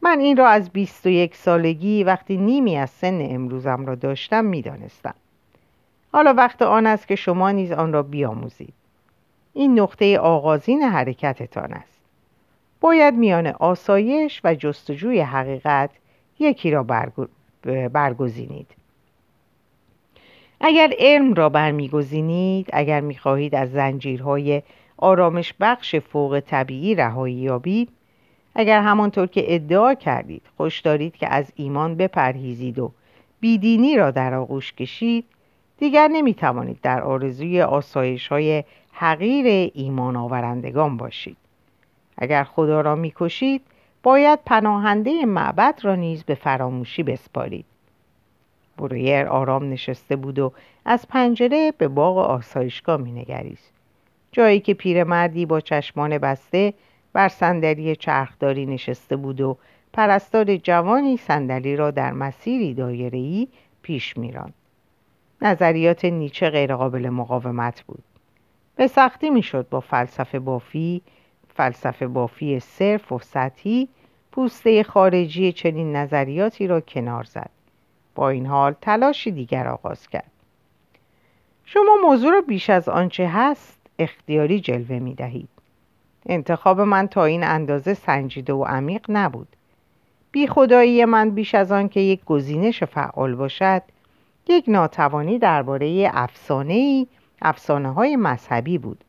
من 0.02 0.20
این 0.20 0.36
را 0.36 0.48
از 0.48 0.70
21 0.70 1.36
سالگی 1.36 2.04
وقتی 2.04 2.36
نیمی 2.36 2.76
از 2.76 2.90
سن 2.90 3.18
امروزم 3.20 3.86
را 3.86 3.94
داشتم 3.94 4.44
می‌دانستم. 4.44 5.14
حالا 6.12 6.34
وقت 6.34 6.62
آن 6.62 6.86
است 6.86 7.08
که 7.08 7.16
شما 7.16 7.50
نیز 7.50 7.72
آن 7.72 7.92
را 7.92 8.02
بیاموزید. 8.02 8.74
این 9.54 9.80
نقطه 9.80 10.18
آغازین 10.18 10.82
حرکتتان 10.82 11.72
است. 11.72 12.00
باید 12.80 13.14
میان 13.14 13.46
آسایش 13.46 14.40
و 14.44 14.54
جستجوی 14.54 15.20
حقیقت 15.20 15.90
یکی 16.38 16.70
را 16.70 16.82
برگزینید. 17.92 18.66
اگر 20.60 20.92
علم 20.98 21.34
را 21.34 21.48
برمیگزینید 21.48 22.68
اگر 22.72 23.00
می‌خواهید 23.00 23.54
از 23.54 23.72
زنجیرهای 23.72 24.62
آرامش 24.96 25.54
بخش 25.60 25.96
فوق 25.96 26.42
طبیعی 26.46 26.94
رهایی 26.94 27.34
یابید 27.34 27.88
اگر 28.54 28.80
همانطور 28.80 29.26
که 29.26 29.54
ادعا 29.54 29.94
کردید 29.94 30.42
خوش 30.56 30.80
دارید 30.80 31.16
که 31.16 31.28
از 31.28 31.52
ایمان 31.56 31.94
بپرهیزید 31.94 32.78
و 32.78 32.92
بیدینی 33.40 33.96
را 33.96 34.10
در 34.10 34.34
آغوش 34.34 34.72
کشید 34.72 35.24
دیگر 35.78 36.08
نمی 36.08 36.34
توانید 36.34 36.80
در 36.82 37.02
آرزوی 37.02 37.62
آسایش 37.62 38.28
های 38.28 38.64
حقیر 38.92 39.70
ایمان 39.74 40.16
آورندگان 40.16 40.96
باشید. 40.96 41.36
اگر 42.18 42.44
خدا 42.44 42.80
را 42.80 42.94
می‌کشید 42.94 43.62
باید 44.02 44.38
پناهنده 44.46 45.24
معبد 45.26 45.80
را 45.82 45.94
نیز 45.94 46.24
به 46.24 46.34
فراموشی 46.34 47.02
بسپارید. 47.02 47.64
برویر 48.78 49.26
آرام 49.26 49.70
نشسته 49.70 50.16
بود 50.16 50.38
و 50.38 50.52
از 50.84 51.08
پنجره 51.08 51.72
به 51.78 51.88
باغ 51.88 52.18
آسایشگاه 52.18 52.96
مینگریست. 53.00 53.72
جایی 54.32 54.60
که 54.60 54.74
پیرمردی 54.74 55.46
با 55.46 55.60
چشمان 55.60 56.18
بسته 56.18 56.74
بر 57.12 57.28
صندلی 57.28 57.96
چرخداری 57.96 58.66
نشسته 58.66 59.16
بود 59.16 59.40
و 59.40 59.56
پرستار 59.92 60.56
جوانی 60.56 61.16
صندلی 61.16 61.76
را 61.76 61.90
در 61.90 62.12
مسیری 62.12 62.74
دایره‌ای 62.74 63.48
پیش 63.82 64.16
میراند. 64.16 64.54
نظریات 65.42 66.04
نیچه 66.04 66.50
غیرقابل 66.50 67.08
مقاومت 67.08 67.82
بود. 67.82 68.04
به 68.76 68.86
سختی 68.86 69.30
می‌شد 69.30 69.68
با 69.68 69.80
فلسفه 69.80 70.38
بافی 70.38 71.02
فلسفه 71.54 72.06
بافی 72.06 72.60
صرف 72.60 73.12
و 73.12 73.18
سطحی 73.18 73.88
پوسته 74.32 74.82
خارجی 74.82 75.52
چنین 75.52 75.96
نظریاتی 75.96 76.66
را 76.66 76.80
کنار 76.80 77.24
زد. 77.24 77.50
با 78.14 78.30
این 78.30 78.46
حال 78.46 78.74
تلاشی 78.80 79.30
دیگر 79.30 79.68
آغاز 79.68 80.08
کرد. 80.08 80.30
شما 81.64 81.96
موضوع 82.02 82.32
را 82.32 82.40
بیش 82.40 82.70
از 82.70 82.88
آنچه 82.88 83.28
هست 83.28 83.78
اختیاری 83.98 84.60
جلوه 84.60 84.98
می 84.98 85.14
دهید 85.14 85.48
انتخاب 86.26 86.80
من 86.80 87.06
تا 87.06 87.24
این 87.24 87.44
اندازه 87.44 87.94
سنجیده 87.94 88.52
و 88.52 88.64
عمیق 88.64 89.06
نبود. 89.08 89.48
بی 90.32 90.46
خدایی 90.46 91.04
من 91.04 91.30
بیش 91.30 91.54
از 91.54 91.72
آن 91.72 91.88
که 91.88 92.00
یک 92.00 92.24
گزینش 92.24 92.84
فعال 92.84 93.34
باشد 93.34 93.82
یک 94.48 94.64
ناتوانی 94.68 95.38
درباره 95.38 96.10
افسانه 96.14 97.06
افسانه 97.42 97.92
های 97.92 98.16
مذهبی 98.16 98.78
بود. 98.78 99.04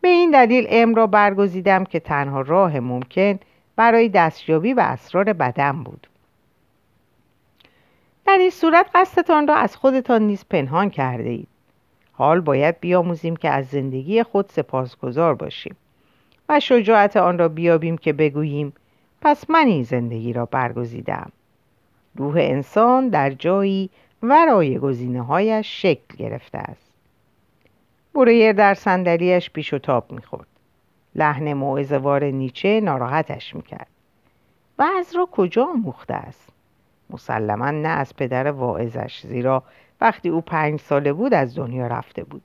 به 0.00 0.08
این 0.08 0.30
دلیل 0.30 0.66
ام 0.70 0.94
را 0.94 1.06
برگزیدم 1.06 1.84
که 1.84 2.00
تنها 2.00 2.40
راه 2.40 2.80
ممکن 2.80 3.38
برای 3.76 4.08
دستیابی 4.08 4.74
به 4.74 4.82
اسرار 4.82 5.32
بدن 5.32 5.82
بود. 5.82 6.06
در 8.26 8.38
این 8.38 8.50
صورت 8.50 8.90
قصدتان 8.94 9.48
را 9.48 9.54
از 9.54 9.76
خودتان 9.76 10.22
نیز 10.22 10.44
پنهان 10.50 10.90
کرده 10.90 11.28
اید 11.28 11.48
حال 12.12 12.40
باید 12.40 12.80
بیاموزیم 12.80 13.36
که 13.36 13.50
از 13.50 13.66
زندگی 13.66 14.22
خود 14.22 14.46
سپاسگزار 14.48 15.34
باشیم 15.34 15.76
و 16.48 16.60
شجاعت 16.60 17.16
آن 17.16 17.38
را 17.38 17.48
بیابیم 17.48 17.98
که 17.98 18.12
بگوییم 18.12 18.72
پس 19.20 19.50
من 19.50 19.66
این 19.66 19.82
زندگی 19.82 20.32
را 20.32 20.46
برگزیدم 20.46 21.32
روح 22.16 22.36
انسان 22.38 23.08
در 23.08 23.30
جایی 23.30 23.90
ورای 24.22 24.78
گزینه 24.78 25.22
هایش 25.22 25.82
شکل 25.82 26.16
گرفته 26.16 26.58
است. 26.58 26.90
برویر 28.14 28.52
در 28.52 28.74
صندلیاش 28.74 29.50
پیش 29.50 29.74
و 29.74 29.78
تاب 29.78 30.12
می‌خورد. 30.12 30.46
لحن 31.14 31.52
موعظهوار 31.52 32.24
نیچه 32.24 32.80
ناراحتش 32.80 33.54
می‌کرد. 33.54 33.86
از 34.78 35.16
را 35.16 35.28
کجا 35.32 35.64
آموخته 35.64 36.14
است؟ 36.14 36.48
مسلما 37.10 37.70
نه 37.70 37.88
از 37.88 38.16
پدر 38.16 38.50
واعظش 38.50 39.26
زیرا 39.26 39.62
وقتی 40.00 40.28
او 40.28 40.40
پنج 40.40 40.80
ساله 40.80 41.12
بود 41.12 41.34
از 41.34 41.54
دنیا 41.54 41.86
رفته 41.86 42.24
بود. 42.24 42.42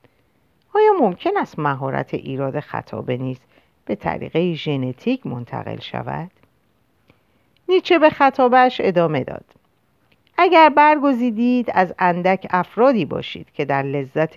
آیا 0.74 0.92
ممکن 1.00 1.36
است 1.36 1.58
مهارت 1.58 2.14
ایراد 2.14 2.60
خطابه 2.60 3.16
نیز 3.16 3.38
به 3.84 3.94
طریقه 3.94 4.54
ژنتیک 4.54 5.26
منتقل 5.26 5.80
شود؟ 5.80 6.30
نیچه 7.68 7.98
به 7.98 8.10
خطابش 8.10 8.80
ادامه 8.84 9.24
داد. 9.24 9.44
اگر 10.38 10.68
برگزیدید 10.68 11.70
از 11.74 11.94
اندک 11.98 12.46
افرادی 12.50 13.04
باشید 13.04 13.52
که 13.52 13.64
در 13.64 13.82
لذت 13.82 14.34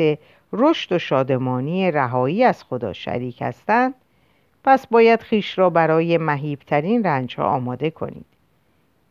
رشد 0.54 0.92
و 0.92 1.00
شادمانی 1.00 1.92
رهایی 1.92 2.44
از 2.44 2.64
خدا 2.64 2.94
شریک 2.94 3.42
هستند. 3.42 3.94
پس 4.64 4.88
باید 4.88 5.22
خیش 5.22 5.58
را 5.58 5.70
برای 5.70 6.18
مهیبترین 6.18 7.04
رنج 7.04 7.36
ها 7.36 7.44
آماده 7.44 7.90
کنید. 7.90 8.26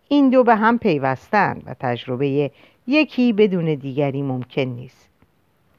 این 0.08 0.30
دو 0.30 0.44
به 0.44 0.54
هم 0.54 0.78
پیوستند 0.78 1.62
و 1.66 1.74
تجربه 1.80 2.50
یکی 2.86 3.32
بدون 3.32 3.74
دیگری 3.74 4.22
ممکن 4.22 4.62
نیست. 4.62 5.08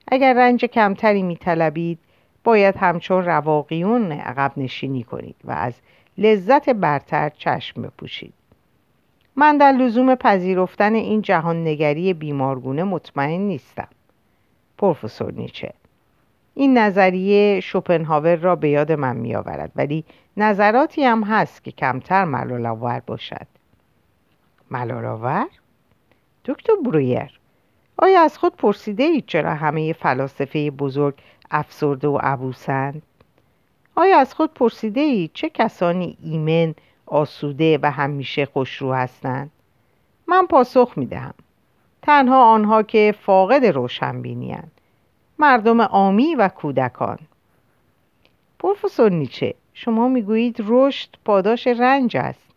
اگر 0.07 0.33
رنج 0.33 0.65
کمتری 0.65 1.23
میطلبید 1.23 1.99
باید 2.43 2.75
همچون 2.77 3.25
رواقیون 3.25 4.11
عقب 4.11 4.51
نشینی 4.57 5.03
کنید 5.03 5.35
و 5.43 5.51
از 5.51 5.73
لذت 6.17 6.69
برتر 6.69 7.29
چشم 7.29 7.81
بپوشید. 7.81 8.33
من 9.39 9.57
در 9.57 9.71
لزوم 9.71 10.15
پذیرفتن 10.15 10.93
این 10.93 11.21
جهان 11.21 11.63
نگری 11.67 12.13
بیمارگونه 12.13 12.83
مطمئن 12.83 13.41
نیستم. 13.41 13.87
پروفسور 14.77 15.33
نیچه 15.33 15.73
این 16.53 16.77
نظریه 16.77 17.59
شوپنهاور 17.59 18.35
را 18.35 18.55
به 18.55 18.69
یاد 18.69 18.91
من 18.91 19.17
می 19.17 19.35
آورد 19.35 19.71
ولی 19.75 20.05
نظراتی 20.37 21.03
هم 21.03 21.23
هست 21.23 21.63
که 21.63 21.71
کمتر 21.71 22.25
ملال 22.25 22.99
باشد. 22.99 23.47
ملال 24.71 25.45
دکتر 26.45 26.73
برویر 26.85 27.39
آیا 27.97 28.21
از 28.21 28.37
خود 28.37 28.55
پرسیده 28.55 29.03
اید 29.03 29.25
چرا 29.27 29.53
همه 29.53 29.93
فلاسفه 29.93 30.71
بزرگ 30.71 31.13
افسرده 31.51 32.07
و 32.07 32.17
عبوسند؟ 32.17 33.01
آیا 33.95 34.19
از 34.19 34.33
خود 34.33 34.53
پرسیده 34.53 35.01
اید 35.01 35.31
چه 35.33 35.49
کسانی 35.49 36.17
ایمن، 36.23 36.75
آسوده 37.07 37.79
و 37.81 37.91
همیشه 37.91 38.45
خوشرو 38.45 38.93
هستند؟ 38.93 39.51
من 40.27 40.45
پاسخ 40.45 40.93
می 40.95 41.05
دهم. 41.05 41.33
تنها 42.01 42.53
آنها 42.53 42.83
که 42.83 43.15
فاقد 43.21 43.65
روشنبینی 43.65 44.57
مردم 45.39 45.79
آمی 45.79 46.35
و 46.35 46.47
کودکان. 46.47 47.19
پروفسور 48.59 49.11
نیچه 49.11 49.53
شما 49.73 50.07
می‌گویید 50.07 50.57
رشد 50.67 51.09
پاداش 51.25 51.67
رنج 51.67 52.17
است. 52.17 52.47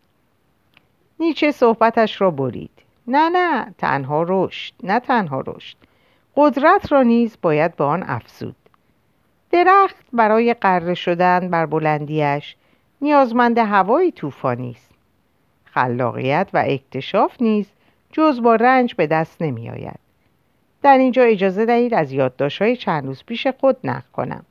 نیچه 1.19 1.51
صحبتش 1.51 2.21
را 2.21 2.31
برید. 2.31 2.71
نه 3.07 3.29
نه 3.29 3.73
تنها 3.77 4.25
رشد 4.27 4.73
نه 4.83 4.99
تنها 4.99 5.43
رشد. 5.47 5.77
قدرت 6.35 6.91
را 6.91 7.03
نیز 7.03 7.37
باید 7.41 7.75
به 7.75 7.83
آن 7.83 8.03
افزود. 8.07 8.55
درخت 9.51 10.05
برای 10.13 10.53
قره 10.53 10.93
شدن 10.93 11.49
بر 11.49 11.65
بلندیش 11.65 12.55
نیازمند 13.01 13.57
هوایی 13.57 14.11
طوفانی 14.11 14.71
است 14.71 14.91
خلاقیت 15.65 16.49
و 16.53 16.63
اکتشاف 16.67 17.41
نیز 17.41 17.67
جز 18.11 18.41
با 18.41 18.55
رنج 18.55 18.95
به 18.95 19.07
دست 19.07 19.41
نمی 19.41 19.69
آید. 19.69 19.99
در 20.81 20.97
اینجا 20.97 21.23
اجازه 21.23 21.65
دهید 21.65 21.93
از 21.93 22.13
های 22.59 22.75
چند 22.75 23.05
روز 23.05 23.23
پیش 23.23 23.47
خود 23.47 23.77
نقل 23.83 24.07
کنم. 24.13 24.45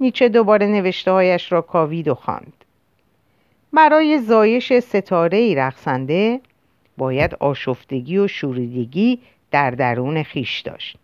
نیچه 0.00 0.28
دوباره 0.28 0.66
نوشته 0.66 1.10
هایش 1.10 1.52
را 1.52 1.60
کاوید 1.60 2.08
و 2.08 2.14
خواند. 2.14 2.64
برای 3.72 4.18
زایش 4.18 4.78
ستاره 4.78 5.54
رقصنده 5.54 6.40
باید 6.96 7.34
آشفتگی 7.34 8.18
و 8.18 8.28
شوریدگی 8.28 9.20
در 9.50 9.70
درون 9.70 10.22
خیش 10.22 10.60
داشت. 10.60 10.98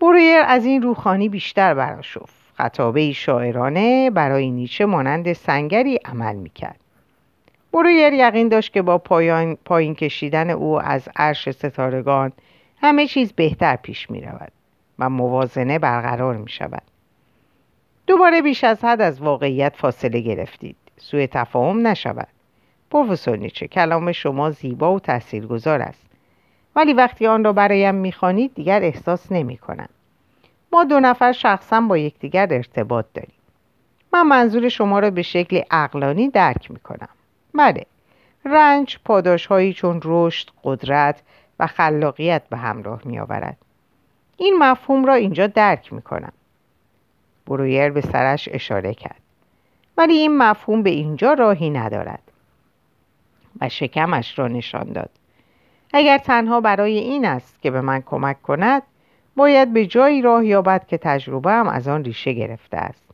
برویر 0.00 0.40
از 0.46 0.64
این 0.64 0.82
روخانی 0.82 1.28
بیشتر 1.28 1.74
براشفت. 1.74 2.39
خطابه 2.60 3.12
شاعرانه 3.12 4.10
برای 4.10 4.50
نیچه 4.50 4.86
مانند 4.86 5.32
سنگری 5.32 5.98
عمل 6.04 6.36
می‌کرد. 6.36 6.80
برویر 7.72 8.12
یقین 8.12 8.48
داشت 8.48 8.72
که 8.72 8.82
با 8.82 8.98
پایان 8.98 9.56
پایین 9.64 9.94
کشیدن 9.94 10.50
او 10.50 10.82
از 10.82 11.08
عرش 11.16 11.50
ستارگان 11.50 12.32
همه 12.80 13.06
چیز 13.06 13.32
بهتر 13.32 13.76
پیش 13.76 14.10
می 14.10 14.20
رود 14.20 14.52
و 14.98 15.10
موازنه 15.10 15.78
برقرار 15.78 16.36
می 16.36 16.48
شود 16.48 16.82
دوباره 18.06 18.42
بیش 18.42 18.64
از 18.64 18.84
حد 18.84 19.00
از 19.00 19.22
واقعیت 19.22 19.72
فاصله 19.76 20.20
گرفتید. 20.20 20.76
سوء 20.96 21.26
تفاهم 21.26 21.86
نشود. 21.86 22.28
پروفسور 22.90 23.36
نیچه 23.36 23.68
کلام 23.68 24.12
شما 24.12 24.50
زیبا 24.50 24.94
و 24.94 25.00
تاثیرگذار 25.00 25.82
است. 25.82 26.06
ولی 26.76 26.92
وقتی 26.92 27.26
آن 27.26 27.44
را 27.44 27.52
برایم 27.52 27.94
می‌خوانید 27.94 28.54
دیگر 28.54 28.82
احساس 28.82 29.32
نمی 29.32 29.56
کنم. 29.56 29.88
ما 30.72 30.84
دو 30.84 31.00
نفر 31.00 31.32
شخصا 31.32 31.80
با 31.80 31.98
یکدیگر 31.98 32.48
ارتباط 32.50 33.06
داریم. 33.14 33.34
من 34.12 34.22
منظور 34.22 34.68
شما 34.68 34.98
را 34.98 35.10
به 35.10 35.22
شکل 35.22 35.62
اقلانی 35.70 36.28
درک 36.28 36.70
می 36.70 36.78
کنم 36.78 37.08
بله 37.54 37.86
رنج 38.44 38.98
پاداش 39.04 39.46
هایی 39.46 39.72
چون 39.72 40.00
رشد 40.04 40.50
قدرت 40.64 41.22
و 41.58 41.66
خلاقیت 41.66 42.42
به 42.50 42.56
همراه 42.56 43.00
می 43.04 43.18
آورد 43.18 43.56
این 44.36 44.58
مفهوم 44.58 45.04
را 45.04 45.14
اینجا 45.14 45.46
درک 45.46 45.92
می 45.92 46.02
کنم 46.02 46.32
برویر 47.46 47.90
به 47.90 48.00
سرش 48.00 48.48
اشاره 48.52 48.94
کرد. 48.94 49.20
ولی 49.96 50.14
این 50.14 50.38
مفهوم 50.38 50.82
به 50.82 50.90
اینجا 50.90 51.32
راهی 51.32 51.70
ندارد. 51.70 52.22
و 53.60 53.68
شکمش 53.68 54.38
را 54.38 54.48
نشان 54.48 54.92
داد. 54.92 55.10
اگر 55.92 56.18
تنها 56.18 56.60
برای 56.60 56.98
این 56.98 57.24
است 57.24 57.62
که 57.62 57.70
به 57.70 57.80
من 57.80 58.02
کمک 58.02 58.42
کند 58.42 58.82
باید 59.36 59.72
به 59.72 59.86
جایی 59.86 60.22
راه 60.22 60.46
یابد 60.46 60.86
که 60.86 60.98
تجربه 60.98 61.52
هم 61.52 61.68
از 61.68 61.88
آن 61.88 62.04
ریشه 62.04 62.32
گرفته 62.32 62.76
است. 62.76 63.04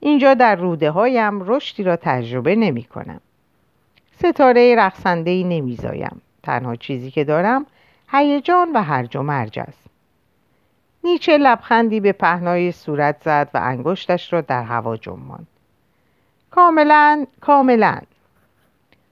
اینجا 0.00 0.34
در 0.34 0.54
روده 0.54 0.90
هایم 0.90 1.42
رشدی 1.50 1.82
را 1.82 1.96
تجربه 1.96 2.56
نمی 2.56 2.84
کنم 2.84 3.20
ستاره 4.18 4.74
رقصنده 4.74 5.30
ای 5.30 5.44
نمیزایم. 5.44 6.20
تنها 6.42 6.76
چیزی 6.76 7.10
که 7.10 7.24
دارم 7.24 7.66
هیجان 8.12 8.72
و 8.74 8.82
هرج 8.82 9.16
و 9.16 9.22
مرج 9.22 9.58
است. 9.58 9.86
نیچه 11.04 11.38
لبخندی 11.38 12.00
به 12.00 12.12
پهنای 12.12 12.72
صورت 12.72 13.16
زد 13.24 13.48
و 13.54 13.60
انگشتش 13.62 14.32
را 14.32 14.40
در 14.40 14.62
هوا 14.62 14.96
جنباند. 14.96 15.46
کاملا 16.50 17.26
کاملا. 17.40 17.98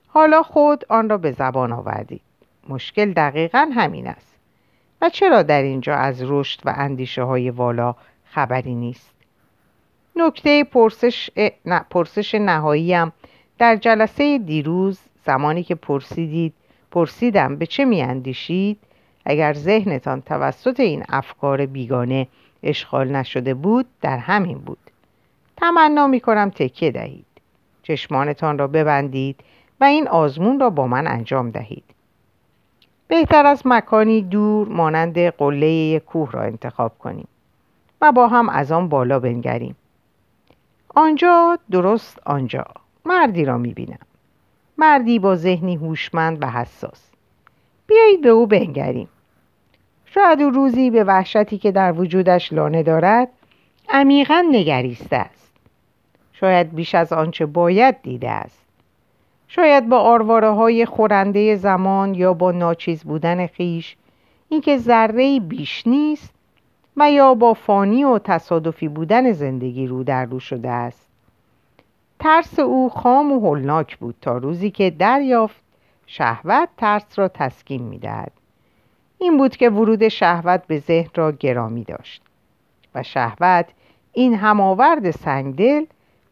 حالا 0.09 0.43
خود 0.43 0.85
آن 0.89 1.09
را 1.09 1.19
به 1.19 1.33
زبان 1.33 1.73
آوردید. 1.73 2.21
مشکل 2.69 3.13
دقیقا 3.13 3.71
همین 3.75 4.07
است. 4.07 4.30
و 5.01 5.09
چرا 5.09 5.43
در 5.43 5.63
اینجا 5.63 5.95
از 5.95 6.23
رشد 6.23 6.61
و 6.65 6.75
اندیشه 6.77 7.23
های 7.23 7.51
والا 7.51 7.95
خبری 8.25 8.75
نیست؟ 8.75 9.11
نکته 10.17 10.65
پرسش, 10.65 11.31
نه، 11.67 11.85
پرسش 11.91 12.35
نهاییم. 12.35 13.13
در 13.59 13.77
جلسه 13.77 14.39
دیروز 14.39 15.01
زمانی 15.27 15.63
که 15.63 15.75
پرسیدید 15.75 16.55
پرسیدم 16.91 17.57
به 17.57 17.67
چه 17.67 17.85
میاندیشید؟ 17.85 18.79
اگر 19.25 19.53
ذهنتان 19.53 20.21
توسط 20.21 20.81
این 20.81 21.05
افکار 21.09 21.67
بیگانه 21.67 22.29
اشغال 22.63 23.09
نشده 23.09 23.55
بود 23.55 23.87
در 24.01 24.19
همین 24.19 24.59
بود. 24.59 24.79
تمنا 25.57 26.07
می 26.07 26.21
کنم 26.21 26.51
تکیه 26.51 26.91
دهید. 26.91 27.27
چشمانتان 27.83 28.59
را 28.59 28.67
ببندید 28.67 29.41
و 29.81 29.85
این 29.85 30.09
آزمون 30.09 30.61
را 30.61 30.71
با 30.71 30.87
من 30.87 31.07
انجام 31.07 31.51
دهید. 31.51 31.85
بهتر 33.11 33.47
از 33.47 33.63
مکانی 33.65 34.23
دور 34.23 34.69
مانند 34.69 35.19
قله 35.19 35.99
کوه 35.99 36.31
را 36.33 36.43
انتخاب 36.43 36.99
کنیم 36.99 37.29
و 38.01 38.13
با 38.13 38.29
هم 38.29 38.49
از 38.49 38.73
آن 38.73 38.89
بالا 38.89 39.21
بنگریم. 39.21 39.77
آنجا 40.95 41.59
درست 41.71 42.19
آنجا. 42.27 42.65
مردی 43.05 43.45
را 43.45 43.59
می‌بینم. 43.59 43.99
مردی 44.79 45.19
با 45.19 45.37
ذهنی 45.37 45.77
هوشمند 45.77 46.43
و 46.43 46.47
حساس. 46.47 47.11
بیایید 47.87 48.23
به 48.23 48.29
او 48.29 48.47
بنگریم. 48.47 49.09
شاید 50.07 50.43
او 50.43 50.51
روزی 50.51 50.91
به 50.91 51.05
وحشتی 51.05 51.59
که 51.59 51.73
در 51.73 51.93
وجودش 51.93 52.53
لانه 52.53 52.83
دارد 52.83 53.29
عمیقا 53.89 54.45
نگریسته 54.51 55.17
است. 55.17 55.53
شاید 56.33 56.75
بیش 56.75 56.95
از 56.95 57.13
آنچه 57.13 57.47
باید 57.47 58.03
دیده 58.03 58.31
است. 58.31 58.70
شاید 59.53 59.89
با 59.89 59.99
آرواره 59.99 60.51
های 60.51 60.87
خورنده 60.87 61.55
زمان 61.57 62.15
یا 62.15 62.35
با 62.35 62.53
ناچیز 62.53 63.05
بودن 63.05 63.47
خیش 63.47 63.97
اینکه 64.49 64.79
ذره 64.79 65.41
بیش 65.41 65.87
نیست 65.87 66.35
و 66.97 67.11
یا 67.11 67.35
با 67.35 67.55
فانی 67.55 68.05
و 68.05 68.19
تصادفی 68.19 68.89
بودن 68.89 69.33
زندگی 69.33 69.87
رو 69.87 70.05
در 70.05 70.25
رو 70.25 70.41
شده 70.41 70.71
است. 70.71 71.09
ترس 72.19 72.59
او 72.59 72.89
خام 72.89 73.33
و 73.33 73.41
هولناک 73.41 73.99
بود 73.99 74.15
تا 74.21 74.39
روزی 74.39 74.71
که 74.71 74.91
دریافت 74.91 75.63
شهوت 76.07 76.69
ترس 76.77 77.19
را 77.19 77.29
تسکین 77.29 77.83
می‌دهد. 77.83 78.33
این 79.19 79.37
بود 79.37 79.57
که 79.57 79.71
ورود 79.71 80.09
شهوت 80.09 80.67
به 80.67 80.79
ذهن 80.79 81.11
را 81.15 81.33
گرامی 81.33 81.85
داشت 81.85 82.23
و 82.95 83.03
شهوت 83.03 83.67
این 84.13 84.35
هماورد 84.35 85.11
سنگدل 85.11 85.85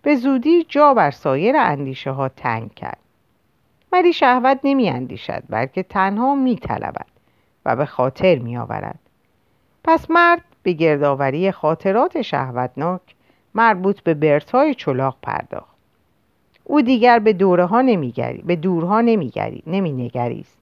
به 0.03 0.17
زودی 0.17 0.65
جا 0.69 0.95
بر 0.95 1.11
سایر 1.11 1.57
اندیشه 1.57 2.11
ها 2.11 2.29
تنگ 2.29 2.75
کرد. 2.75 3.08
ولی 3.93 4.13
شهوت 4.13 4.61
نمی 4.65 4.89
اندیشد 4.89 5.43
بلکه 5.49 5.83
تنها 5.83 6.35
می 6.35 6.57
طلبد 6.57 7.07
و 7.65 7.77
به 7.77 7.87
خاطر 7.87 8.39
می 8.39 8.57
آورد 8.57 8.99
پس 9.85 10.11
مرد 10.11 10.45
به 10.63 10.73
گردآوری 10.73 11.53
خاطرات 11.53 12.23
شهوتناک 12.23 13.01
مربوط 13.55 14.01
به 14.01 14.15
برتای 14.15 14.75
چلاق 14.75 15.17
پرداخت. 15.23 15.77
او 16.65 16.83
دیگر 16.83 17.19
به 17.19 17.33
دوره 17.33 17.65
ها 17.65 17.81
نمیگری 17.81 18.43
به 18.43 18.57
دورها 18.57 19.01
نمیگری 19.01 19.63
نمینگریست. 19.67 20.59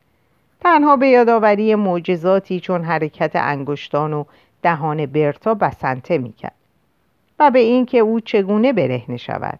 تنها 0.60 0.96
به 0.96 1.08
یادآوری 1.08 1.74
معجزاتی 1.74 2.60
چون 2.60 2.84
حرکت 2.84 3.30
انگشتان 3.34 4.12
و 4.12 4.24
دهان 4.62 5.06
برتا 5.06 5.54
بسنته 5.54 6.18
می‌کرد 6.18 6.54
و 7.38 7.50
به 7.50 7.58
اینکه 7.58 7.98
او 7.98 8.20
چگونه 8.20 8.72
برهنه 8.72 9.16
شود. 9.16 9.58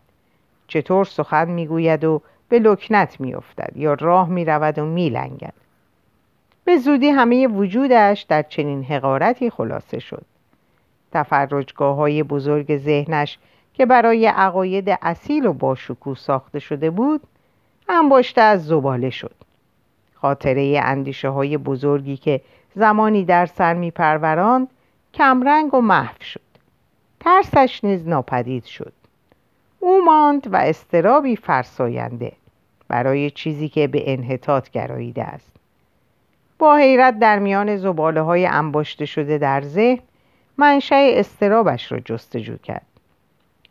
چطور 0.68 1.04
سخن 1.04 1.50
می‌گوید 1.50 2.04
و 2.04 2.22
به 2.48 2.58
لکنت 2.58 3.20
میافتد 3.20 3.76
یا 3.76 3.94
راه 3.94 4.28
می‌رود 4.28 4.78
و 4.78 4.84
میلنگد. 4.84 5.54
به 6.64 6.76
زودی 6.78 7.08
همه 7.08 7.46
وجودش 7.46 8.22
در 8.22 8.42
چنین 8.42 8.84
حقارتی 8.84 9.50
خلاصه 9.50 9.98
شد. 9.98 10.24
تفرجگاه 11.12 11.96
های 11.96 12.22
بزرگ 12.22 12.76
ذهنش 12.76 13.38
که 13.74 13.86
برای 13.86 14.26
عقاید 14.26 14.98
اصیل 15.02 15.46
و 15.46 15.52
باشکوه 15.52 16.16
ساخته 16.16 16.58
شده 16.58 16.90
بود 16.90 17.20
انباشته 17.88 18.40
از 18.40 18.66
زباله 18.66 19.10
شد. 19.10 19.34
خاطره 20.14 20.80
اندیشه 20.84 21.28
های 21.28 21.56
بزرگی 21.56 22.16
که 22.16 22.40
زمانی 22.74 23.24
در 23.24 23.46
سر 23.46 23.74
می 23.74 23.90
پروراند 23.90 24.68
کمرنگ 25.14 25.74
و 25.74 25.80
محو 25.80 26.22
شد. 26.22 26.40
ترسش 27.20 27.84
نیز 27.84 28.08
ناپدید 28.08 28.64
شد. 28.64 28.92
او 29.86 30.04
ماند 30.04 30.52
و 30.52 30.56
استرابی 30.56 31.36
فرساینده 31.36 32.32
برای 32.88 33.30
چیزی 33.30 33.68
که 33.68 33.86
به 33.86 34.12
انحطاط 34.12 34.70
گراییده 34.70 35.24
است. 35.24 35.56
با 36.58 36.76
حیرت 36.76 37.18
در 37.18 37.38
میان 37.38 37.76
زباله 37.76 38.20
های 38.20 38.46
انباشته 38.46 39.06
شده 39.06 39.38
در 39.38 39.60
ذهن 39.60 40.02
منشأ 40.56 40.96
استرابش 40.96 41.92
را 41.92 42.00
جستجو 42.00 42.56
کرد. 42.56 42.86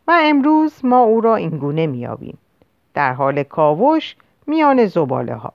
و 0.08 0.18
امروز 0.22 0.84
ما 0.84 1.00
او 1.02 1.20
را 1.20 1.36
اینگونه 1.36 1.86
میابیم 1.86 2.38
در 2.94 3.12
حال 3.12 3.42
کاوش 3.42 4.16
میان 4.46 4.86
زباله 4.86 5.34
ها 5.34 5.52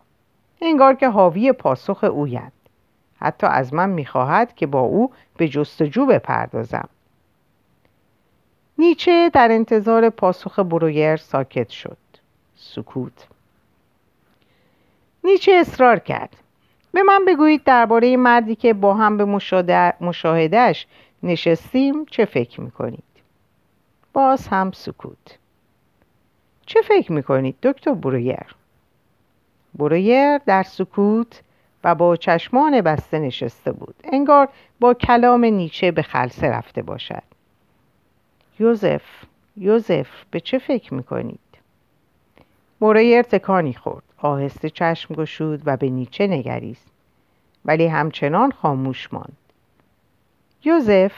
انگار 0.61 0.93
که 0.93 1.09
حاوی 1.09 1.51
پاسخ 1.51 2.03
اویند 2.03 2.51
حتی 3.19 3.47
از 3.47 3.73
من 3.73 3.89
می‌خواهد 3.89 4.55
که 4.55 4.67
با 4.67 4.79
او 4.79 5.11
به 5.37 5.47
جستجو 5.47 6.05
بپردازم. 6.05 6.89
نیچه 8.77 9.29
در 9.33 9.51
انتظار 9.51 10.09
پاسخ 10.09 10.59
برویر 10.59 11.15
ساکت 11.15 11.69
شد. 11.69 11.97
سکوت. 12.55 13.27
نیچه 15.23 15.51
اصرار 15.51 15.99
کرد. 15.99 16.35
به 16.91 17.03
من 17.03 17.25
بگویید 17.25 17.63
درباره 17.63 18.17
مردی 18.17 18.55
که 18.55 18.73
با 18.73 18.93
هم 18.93 19.17
به 19.17 19.25
مشاهدهش 20.01 20.87
نشستیم 21.23 22.05
چه 22.05 22.25
فکر 22.25 22.61
می‌کنید؟ 22.61 23.03
باز 24.13 24.47
هم 24.47 24.71
سکوت. 24.71 25.37
چه 26.65 26.81
فکر 26.81 27.11
می‌کنید 27.11 27.55
دکتر 27.63 27.93
برویر؟ 27.93 28.55
برویر 29.75 30.37
در 30.37 30.63
سکوت 30.63 31.41
و 31.83 31.95
با 31.95 32.15
چشمان 32.15 32.81
بسته 32.81 33.19
نشسته 33.19 33.71
بود. 33.71 33.95
انگار 34.03 34.49
با 34.79 34.93
کلام 34.93 35.45
نیچه 35.45 35.91
به 35.91 36.01
خلصه 36.01 36.47
رفته 36.47 36.81
باشد. 36.81 37.23
یوزف 38.61 39.01
یوزف 39.57 40.07
به 40.31 40.39
چه 40.39 40.57
فکر 40.57 40.93
می‌کنید؟ 40.93 41.39
برویر 42.81 43.21
تکانی 43.21 43.73
خورد. 43.73 44.03
آهسته 44.17 44.69
چشم 44.69 45.15
گشود 45.15 45.61
و 45.65 45.77
به 45.77 45.89
نیچه 45.89 46.27
نگریست. 46.27 46.91
ولی 47.65 47.87
همچنان 47.87 48.51
خاموش 48.51 49.13
ماند. 49.13 49.37
یوزف 50.63 51.13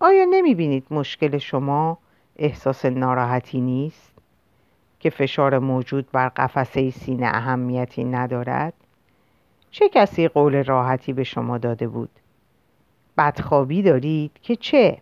آیا 0.00 0.24
نمی 0.24 0.54
بینید 0.54 0.86
مشکل 0.90 1.38
شما 1.38 1.98
احساس 2.36 2.84
ناراحتی 2.84 3.60
نیست؟ 3.60 4.12
که 5.00 5.10
فشار 5.10 5.58
موجود 5.58 6.08
بر 6.12 6.28
قفسه 6.28 6.90
سینه 6.90 7.26
اهمیتی 7.26 8.04
ندارد؟ 8.04 8.74
چه 9.70 9.88
کسی 9.88 10.28
قول 10.28 10.64
راحتی 10.64 11.12
به 11.12 11.24
شما 11.24 11.58
داده 11.58 11.88
بود؟ 11.88 12.10
بدخوابی 13.18 13.82
دارید 13.82 14.32
که 14.42 14.56
چه؟ 14.56 15.00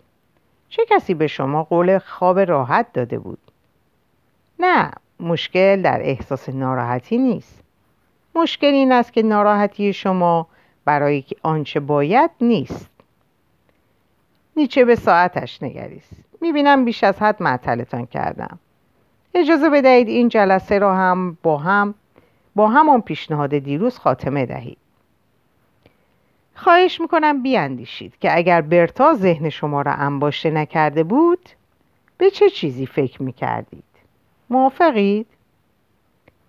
چه 0.72 0.82
کسی 0.90 1.14
به 1.14 1.26
شما 1.26 1.64
قول 1.64 1.98
خواب 1.98 2.40
راحت 2.40 2.92
داده 2.92 3.18
بود؟ 3.18 3.38
نه 4.58 4.90
مشکل 5.20 5.82
در 5.82 6.00
احساس 6.02 6.48
ناراحتی 6.48 7.18
نیست. 7.18 7.62
مشکل 8.34 8.66
این 8.66 8.92
است 8.92 9.12
که 9.12 9.22
ناراحتی 9.22 9.92
شما 9.92 10.46
برای 10.84 11.24
آنچه 11.42 11.80
باید 11.80 12.30
نیست. 12.40 12.90
نیچه 14.56 14.84
به 14.84 14.94
ساعتش 14.94 15.62
نگریست. 15.62 16.24
می‌بینم 16.40 16.84
بیش 16.84 17.04
از 17.04 17.22
حد 17.22 17.42
معطلتان 17.42 18.06
کردم. 18.06 18.58
اجازه 19.34 19.70
بدهید 19.70 20.08
این 20.08 20.28
جلسه 20.28 20.78
را 20.78 20.96
هم 20.96 21.38
با 21.42 21.58
هم 21.58 21.94
با 22.54 22.68
همان 22.68 23.00
پیشنهاد 23.00 23.58
دیروز 23.58 23.98
خاتمه 23.98 24.46
دهید. 24.46 24.78
خواهش 26.62 27.00
می‌کنم 27.00 27.42
بیاندیشید 27.42 28.18
که 28.18 28.36
اگر 28.36 28.60
برتا 28.60 29.14
ذهن 29.14 29.48
شما 29.48 29.82
را 29.82 29.92
انباشته 29.92 30.50
نکرده 30.50 31.04
بود 31.04 31.48
به 32.18 32.30
چه 32.30 32.50
چیزی 32.50 32.86
فکر 32.86 33.22
می‌کردید؟ 33.22 33.84
موافقید؟ 34.50 35.26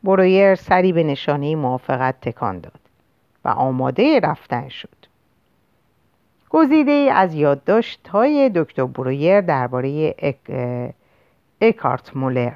برویر 0.03 0.55
سری 0.55 0.93
به 0.93 1.03
نشانه 1.03 1.55
موافقت 1.55 2.21
تکان 2.21 2.59
داد 2.59 2.79
و 3.45 3.49
آماده 3.49 4.19
رفتن 4.19 4.69
شد. 4.69 4.89
گزیده 6.49 6.91
از 6.91 7.33
یادداشت 7.33 8.07
های 8.07 8.51
دکتر 8.55 8.85
برویر 8.85 9.41
درباره 9.41 10.15
اک... 10.19 10.37
اکارت 11.61 12.15
مولر. 12.15 12.53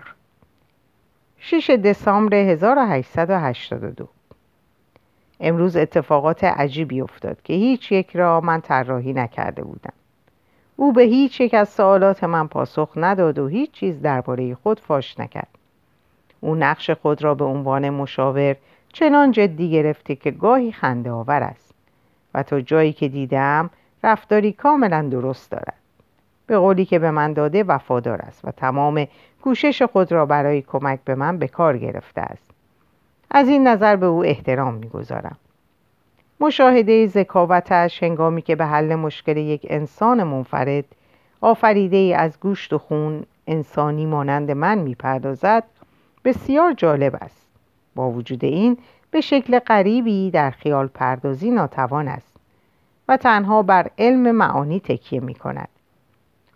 6 1.37 1.69
دسامبر 1.69 2.35
1882 2.35 4.09
امروز 5.39 5.78
اتفاقات 5.78 6.43
عجیبی 6.43 7.02
افتاد 7.02 7.41
که 7.41 7.54
هیچ 7.54 7.91
یک 7.91 8.15
را 8.15 8.41
من 8.41 8.62
طراحی 8.62 9.13
نکرده 9.13 9.63
بودم. 9.63 9.93
او 10.76 10.93
به 10.93 11.02
هیچ 11.02 11.41
یک 11.41 11.54
از 11.54 11.69
سوالات 11.69 12.23
من 12.23 12.47
پاسخ 12.47 12.89
نداد 12.95 13.39
و 13.39 13.47
هیچ 13.47 13.71
چیز 13.71 14.02
درباره 14.02 14.56
خود 14.56 14.80
فاش 14.80 15.19
نکرد. 15.19 15.58
او 16.39 16.56
نقش 16.56 16.89
خود 16.89 17.23
را 17.23 17.36
به 17.36 17.45
عنوان 17.45 17.89
مشاور 17.89 18.56
چنان 18.93 19.32
جدی 19.32 19.71
گرفته 19.71 20.15
که 20.15 20.32
گاهی 20.32 20.71
خنده 20.71 21.12
آور 21.12 21.43
است 21.43 21.73
و 22.34 22.43
تا 22.43 22.62
جایی 22.62 22.93
که 22.93 23.08
دیدم 23.08 23.69
رفتاری 24.04 24.52
کاملا 24.52 25.02
درست 25.12 25.52
دارد. 25.52 25.78
به 26.47 26.58
قولی 26.58 26.86
که 26.86 27.00
به 27.00 27.12
من 27.12 27.34
داده 27.34 27.63
وفادار 27.63 28.21
است 28.21 28.45
و 28.45 28.52
تمام 28.52 29.08
کوشش 29.43 29.82
خود 29.82 30.12
را 30.12 30.26
برای 30.26 30.62
کمک 30.62 31.00
به 31.06 31.15
من 31.15 31.38
به 31.38 31.47
کار 31.47 31.78
گرفته 31.78 32.21
است. 32.21 32.46
از 33.31 33.47
این 33.47 33.67
نظر 33.67 33.95
به 33.95 34.05
او 34.05 34.25
احترام 34.25 34.73
می‌گذارم. 34.73 35.37
مشاهده 36.39 37.07
ذکاوتش 37.07 38.03
هنگامی 38.03 38.41
که 38.41 38.55
به 38.55 38.65
حل 38.65 38.95
مشکل 38.95 39.37
یک 39.37 39.67
انسان 39.69 40.23
منفرد 40.23 40.85
آفریده 41.41 41.97
ای 41.97 42.13
از 42.13 42.39
گوشت 42.39 42.73
و 42.73 42.77
خون 42.77 43.23
انسانی 43.47 44.05
مانند 44.05 44.51
من 44.51 44.77
می‌پردازد 44.77 45.63
بسیار 46.25 46.73
جالب 46.73 47.15
است. 47.21 47.47
با 47.95 48.12
وجود 48.12 48.45
این 48.45 48.77
به 49.12 49.21
شکل 49.21 49.60
غریبی 49.60 50.31
در 50.31 50.52
خیال 50.52 50.87
پردازی 50.87 51.52
ناتوان 51.52 52.08
است 52.08 52.35
و 53.08 53.17
تنها 53.17 53.62
بر 53.62 53.89
علم 53.97 54.31
معانی 54.31 54.79
تکیه 54.79 55.19
می 55.19 55.33
کند 55.35 55.69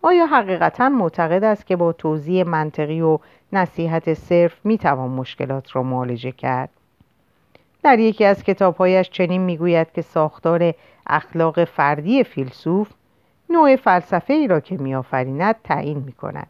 آیا 0.02 0.26
حقیقتا 0.26 0.88
معتقد 0.88 1.44
است 1.44 1.66
که 1.66 1.76
با 1.76 1.92
توضیح 1.92 2.44
منطقی 2.44 3.00
و 3.00 3.18
نصیحت 3.52 4.14
صرف 4.14 4.66
می 4.66 4.78
توان 4.78 5.10
مشکلات 5.10 5.76
را 5.76 5.82
معالجه 5.82 6.32
کرد؟ 6.32 6.68
در 7.82 7.98
یکی 7.98 8.24
از 8.24 8.44
کتابهایش 8.44 9.10
چنین 9.10 9.40
می‌گوید 9.40 9.92
که 9.92 10.02
ساختار 10.02 10.74
اخلاق 11.06 11.64
فردی 11.64 12.24
فیلسوف 12.24 12.90
نوع 13.50 13.76
فلسفه 13.76 14.32
ای 14.32 14.46
را 14.48 14.60
که 14.60 14.76
میآفریند 14.76 15.56
تعیین 15.64 15.98
می 15.98 16.12
کند. 16.12 16.48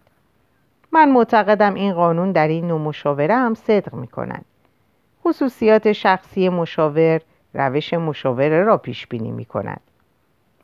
من 0.92 1.10
معتقدم 1.10 1.74
این 1.74 1.92
قانون 1.92 2.32
در 2.32 2.48
این 2.48 2.68
نوع 2.68 2.80
مشاوره 2.80 3.36
هم 3.36 3.54
صدق 3.54 3.94
می 3.94 4.06
کند. 4.06 4.44
خصوصیات 5.24 5.92
شخصی 5.92 6.48
مشاور 6.48 7.20
روش 7.54 7.94
مشاوره 7.94 8.62
را 8.62 8.76
پیش 8.76 9.06
بینی 9.06 9.30
می 9.30 9.44
کند. 9.44 9.80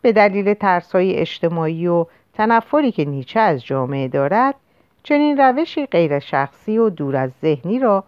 به 0.03 0.13
دلیل 0.13 0.55
ترسهای 0.55 1.17
اجتماعی 1.17 1.87
و 1.87 2.07
تنفری 2.39 2.93
که 2.93 3.05
نیچه 3.05 3.41
از 3.41 3.65
جامعه 3.65 4.09
دارد 4.09 4.55
چنین 5.03 5.39
روشی 5.39 5.87
غیر 5.87 6.19
شخصی 6.19 6.79
و 6.79 6.91
دور 6.91 7.17
از 7.17 7.31
ذهنی 7.43 7.79
را 7.79 8.05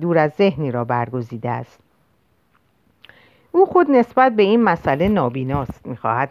دور 0.00 0.18
از 0.18 0.32
ذهنی 0.32 0.70
را 0.70 0.84
برگزیده 0.84 1.50
است. 1.50 1.80
او 3.52 3.66
خود 3.66 3.90
نسبت 3.90 4.32
به 4.32 4.42
این 4.42 4.62
مسئله 4.62 5.08
نابیناست. 5.08 5.86
می‌خواهد 5.86 6.28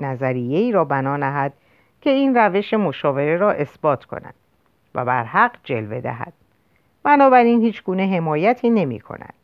نظریه 0.00 0.58
ای 0.58 0.72
را 0.72 0.84
بنا 0.84 1.16
نهد 1.16 1.52
که 2.00 2.10
این 2.10 2.34
روش 2.34 2.74
مشاوره 2.74 3.36
را 3.36 3.52
اثبات 3.52 4.04
کند 4.04 4.34
و 4.94 5.04
بر 5.04 5.24
حق 5.24 5.56
جلوه 5.64 6.00
دهد. 6.00 6.32
بنابراین 7.02 7.60
هیچ 7.60 7.82
گونه 7.82 8.06
حمایتی 8.06 8.70
نمی 8.70 9.00
کند 9.00 9.34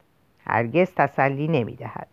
هرگز 0.46 0.94
تسلی 0.96 1.48
نمی 1.48 1.76
دهد 1.76 2.06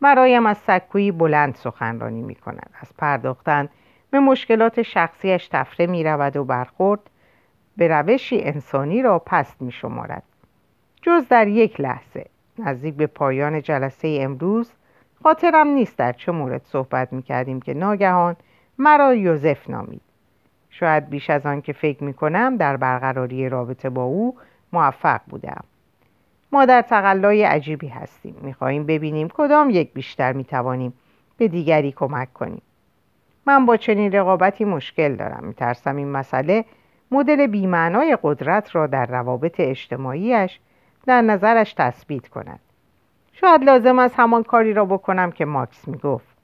برایم 0.00 0.46
از 0.46 0.58
سکویی 0.58 1.12
بلند 1.12 1.54
سخنرانی 1.54 2.22
می 2.22 2.34
کند 2.34 2.70
از 2.80 2.88
پرداختن 2.98 3.68
به 4.10 4.20
مشکلات 4.20 4.82
شخصیش 4.82 5.48
تفره 5.48 5.86
می 5.86 6.04
رود 6.04 6.36
و 6.36 6.44
برخورد 6.44 7.00
به 7.76 7.88
روشی 7.88 8.40
انسانی 8.40 9.02
را 9.02 9.18
پست 9.18 9.62
می 9.62 9.72
شمارد 9.72 10.22
جز 11.02 11.28
در 11.28 11.48
یک 11.48 11.80
لحظه 11.80 12.26
نزدیک 12.58 12.94
به 12.94 13.06
پایان 13.06 13.62
جلسه 13.62 14.18
امروز 14.20 14.72
خاطرم 15.22 15.66
نیست 15.66 15.98
در 15.98 16.12
چه 16.12 16.32
مورد 16.32 16.62
صحبت 16.64 17.12
می 17.12 17.22
کردیم 17.22 17.60
که 17.60 17.74
ناگهان 17.74 18.36
مرا 18.78 19.14
یوزف 19.14 19.70
نامید. 19.70 20.00
شاید 20.70 21.08
بیش 21.08 21.30
از 21.30 21.46
آن 21.46 21.60
که 21.60 21.72
فکر 21.72 22.04
می 22.04 22.14
کنم 22.14 22.56
در 22.56 22.76
برقراری 22.76 23.48
رابطه 23.48 23.90
با 23.90 24.02
او 24.02 24.36
موفق 24.72 25.20
بودم. 25.26 25.64
ما 26.52 26.64
در 26.64 26.82
تقلای 26.82 27.42
عجیبی 27.42 27.88
هستیم. 27.88 28.36
می‌خواهیم 28.42 28.86
ببینیم 28.86 29.28
کدام 29.28 29.70
یک 29.70 29.92
بیشتر 29.92 30.32
می‌توانیم 30.32 30.92
به 31.36 31.48
دیگری 31.48 31.92
کمک 31.92 32.32
کنیم. 32.32 32.62
من 33.48 33.66
با 33.66 33.76
چنین 33.76 34.12
رقابتی 34.12 34.64
مشکل 34.64 35.16
دارم 35.16 35.44
میترسم 35.44 35.96
این 35.96 36.08
مسئله 36.08 36.64
مدل 37.10 37.46
بیمعنای 37.46 38.18
قدرت 38.22 38.74
را 38.74 38.86
در 38.86 39.06
روابط 39.06 39.60
اجتماعیش 39.60 40.60
در 41.06 41.22
نظرش 41.22 41.72
تثبیت 41.72 42.28
کند. 42.28 42.60
شاید 43.32 43.64
لازم 43.64 43.98
است 43.98 44.14
همان 44.18 44.42
کاری 44.42 44.72
را 44.72 44.84
بکنم 44.84 45.30
که 45.30 45.44
ماکس 45.44 45.88
می‌گفت. 45.88 46.36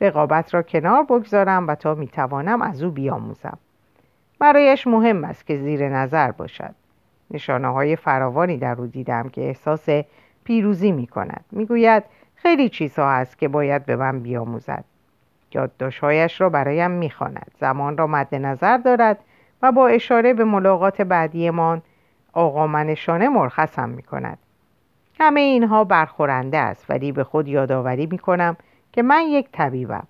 رقابت 0.00 0.54
را 0.54 0.62
کنار 0.62 1.02
بگذارم 1.02 1.66
و 1.66 1.74
تا 1.74 1.94
می‌توانم 1.94 2.62
از 2.62 2.82
او 2.82 2.90
بیاموزم. 2.90 3.58
برایش 4.38 4.86
مهم 4.86 5.24
است 5.24 5.46
که 5.46 5.56
زیر 5.56 5.88
نظر 5.88 6.30
باشد. 6.30 6.74
نشانه 7.30 7.68
های 7.68 7.96
فراوانی 7.96 8.56
در 8.56 8.80
او 8.80 8.86
دیدم 8.86 9.28
که 9.28 9.40
احساس 9.40 9.88
پیروزی 10.44 10.92
می 10.92 11.06
کند 11.06 11.44
خیلی 12.34 12.68
چیزها 12.68 13.12
هست 13.12 13.38
که 13.38 13.48
باید 13.48 13.86
به 13.86 13.96
من 13.96 14.20
بیاموزد. 14.20 14.84
یادداشتهایش 15.56 16.40
را 16.40 16.48
برایم 16.48 16.90
می‌خواند. 16.90 17.50
زمان 17.60 17.98
را 17.98 18.06
مد 18.06 18.34
نظر 18.34 18.76
دارد 18.76 19.18
و 19.62 19.72
با 19.72 19.88
اشاره 19.88 20.34
به 20.34 20.44
ملاقات 20.44 21.02
بعدیمان 21.02 21.82
آقا 22.32 22.66
منشانه 22.66 23.28
مرخصم 23.28 23.88
می 23.88 24.02
کند 24.02 24.38
همه 25.20 25.40
اینها 25.40 25.84
برخورنده 25.84 26.58
است 26.58 26.90
ولی 26.90 27.12
به 27.12 27.24
خود 27.24 27.48
یادآوری 27.48 28.06
می 28.06 28.18
کنم 28.18 28.56
که 28.92 29.02
من 29.02 29.22
یک 29.22 29.48
طبیبم. 29.52 30.06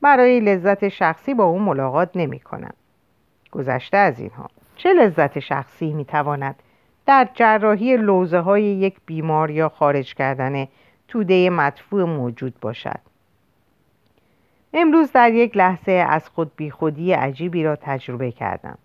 برای 0.00 0.40
لذت 0.40 0.88
شخصی 0.88 1.34
با 1.34 1.44
او 1.44 1.58
ملاقات 1.58 2.10
نمی 2.14 2.40
کنم 2.40 2.74
گذشته 3.50 3.96
از 3.96 4.20
اینها. 4.20 4.48
چه 4.76 4.92
لذت 4.92 5.38
شخصی 5.38 5.92
می 5.92 6.04
تواند 6.04 6.62
در 7.06 7.28
جراحی 7.34 7.96
لوزه 7.96 8.38
های 8.38 8.62
یک 8.62 8.96
بیمار 9.06 9.50
یا 9.50 9.68
خارج 9.68 10.14
کردن 10.14 10.66
توده 11.08 11.50
مدفوع 11.50 12.04
موجود 12.04 12.60
باشد؟ 12.60 13.11
امروز 14.74 15.12
در 15.12 15.32
یک 15.32 15.56
لحظه 15.56 15.92
از 15.92 16.28
خود 16.28 16.52
بیخودی 16.56 17.12
عجیبی 17.12 17.64
را 17.64 17.76
تجربه 17.76 18.32
کردم. 18.32 18.78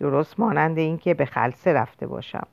درست 0.00 0.40
مانند 0.40 0.78
اینکه 0.78 1.14
به 1.14 1.24
خلصه 1.24 1.72
رفته 1.72 2.06
باشم. 2.06 2.46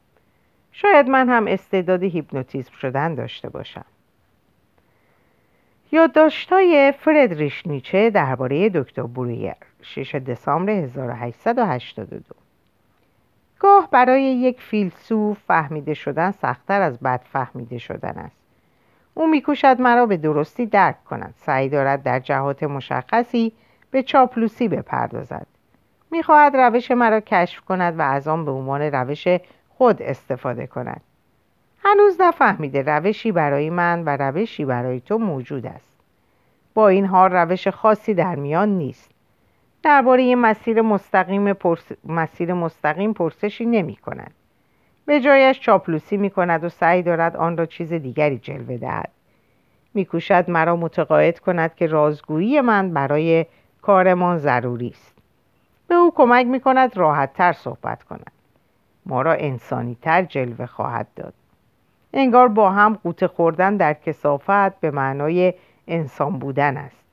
شاید 0.72 1.09
من 1.09 1.30
هم 1.30 1.47
استعداد 1.47 2.03
هیپنوتیزم 2.03 2.74
شدن 2.82 3.15
داشته 3.15 3.49
باشم. 3.49 3.86
یادداشت‌های 5.91 6.93
فردریش 6.99 7.67
نیچه 7.67 8.09
درباره 8.09 8.70
دکتر 8.70 9.03
برویر 9.03 9.53
6 9.82 10.15
دسامبر 10.15 10.72
1882 10.72 12.36
گاه 13.59 13.89
برای 13.91 14.24
یک 14.24 14.61
فیلسوف 14.61 15.38
فهمیده 15.47 15.93
شدن 15.93 16.32
سختتر 16.32 16.82
از 16.82 16.99
بد 16.99 17.22
فهمیده 17.34 17.78
شدن 17.78 18.17
است. 18.17 18.39
او 19.20 19.28
میکوشد 19.28 19.82
مرا 19.82 20.05
به 20.05 20.17
درستی 20.17 20.65
درک 20.65 21.03
کند. 21.03 21.34
سعی 21.38 21.70
دارد 21.70 22.03
در 22.03 22.20
جهات 22.20 22.63
مشخصی 22.63 23.53
به 23.91 24.03
چاپلوسی 24.03 24.67
بپردازد. 24.67 25.47
می‌خواهد 26.11 26.57
روش 26.57 26.91
مرا 26.91 27.20
کشف 27.20 27.59
کند 27.59 27.99
و 27.99 28.01
از 28.01 28.28
آن 28.28 28.45
به 28.45 28.51
عنوان 28.51 28.82
روش 28.82 29.28
خود 29.70 30.01
استفاده 30.01 30.67
کند. 30.67 31.01
هنوز 31.84 32.22
نفهمیده 32.22 32.82
روشی 32.82 33.32
برای 33.32 33.70
من 33.70 34.03
و 34.03 34.17
روشی 34.17 34.65
برای 34.65 34.99
تو 34.99 35.17
موجود 35.17 35.65
است. 35.65 35.99
با 36.74 36.88
این 36.88 37.05
حال 37.05 37.32
روش 37.32 37.67
خاصی 37.67 38.13
در 38.13 38.36
میان 38.36 38.70
نیست. 38.70 39.11
درباره 39.84 40.36
مسیر 40.36 40.82
مستقیم 40.82 41.53
پرس... 41.53 41.91
مسیر 42.05 42.53
مستقیم 42.53 43.13
پرسشی 43.13 43.65
نمی 43.65 43.95
کند. 43.95 44.34
به 45.10 45.20
جایش 45.20 45.60
چاپلوسی 45.60 46.18
می 46.18 46.30
کند 46.30 46.64
و 46.64 46.70
سعی 46.70 47.03
دارد 47.03 47.36
آن 47.36 47.57
را 47.57 47.66
چیز 47.66 47.93
دیگری 47.93 48.38
جلوه 48.38 48.78
دهد. 48.78 49.10
میکوشد 49.93 50.49
مرا 50.49 50.76
متقاعد 50.76 51.39
کند 51.39 51.76
که 51.76 51.88
رازگویی 51.88 52.62
من 52.62 52.93
برای 52.93 53.45
کارمان 53.82 54.38
ضروری 54.38 54.88
است. 54.88 55.16
به 55.88 55.95
او 55.95 56.12
کمک 56.16 56.45
می 56.45 56.60
کند 56.60 56.97
راحت 56.97 57.34
تر 57.34 57.53
صحبت 57.53 58.03
کند. 58.03 58.32
ما 59.05 59.22
را 59.22 59.34
انسانی 59.34 59.97
تر 60.01 60.24
جلوه 60.24 60.66
خواهد 60.66 61.07
داد. 61.16 61.34
انگار 62.14 62.47
با 62.47 62.72
هم 62.72 62.99
قوطه 63.03 63.28
خوردن 63.28 63.78
در 63.78 63.93
کسافت 63.93 64.80
به 64.80 64.91
معنای 64.91 65.53
انسان 65.88 66.39
بودن 66.39 66.78
است. 66.78 67.03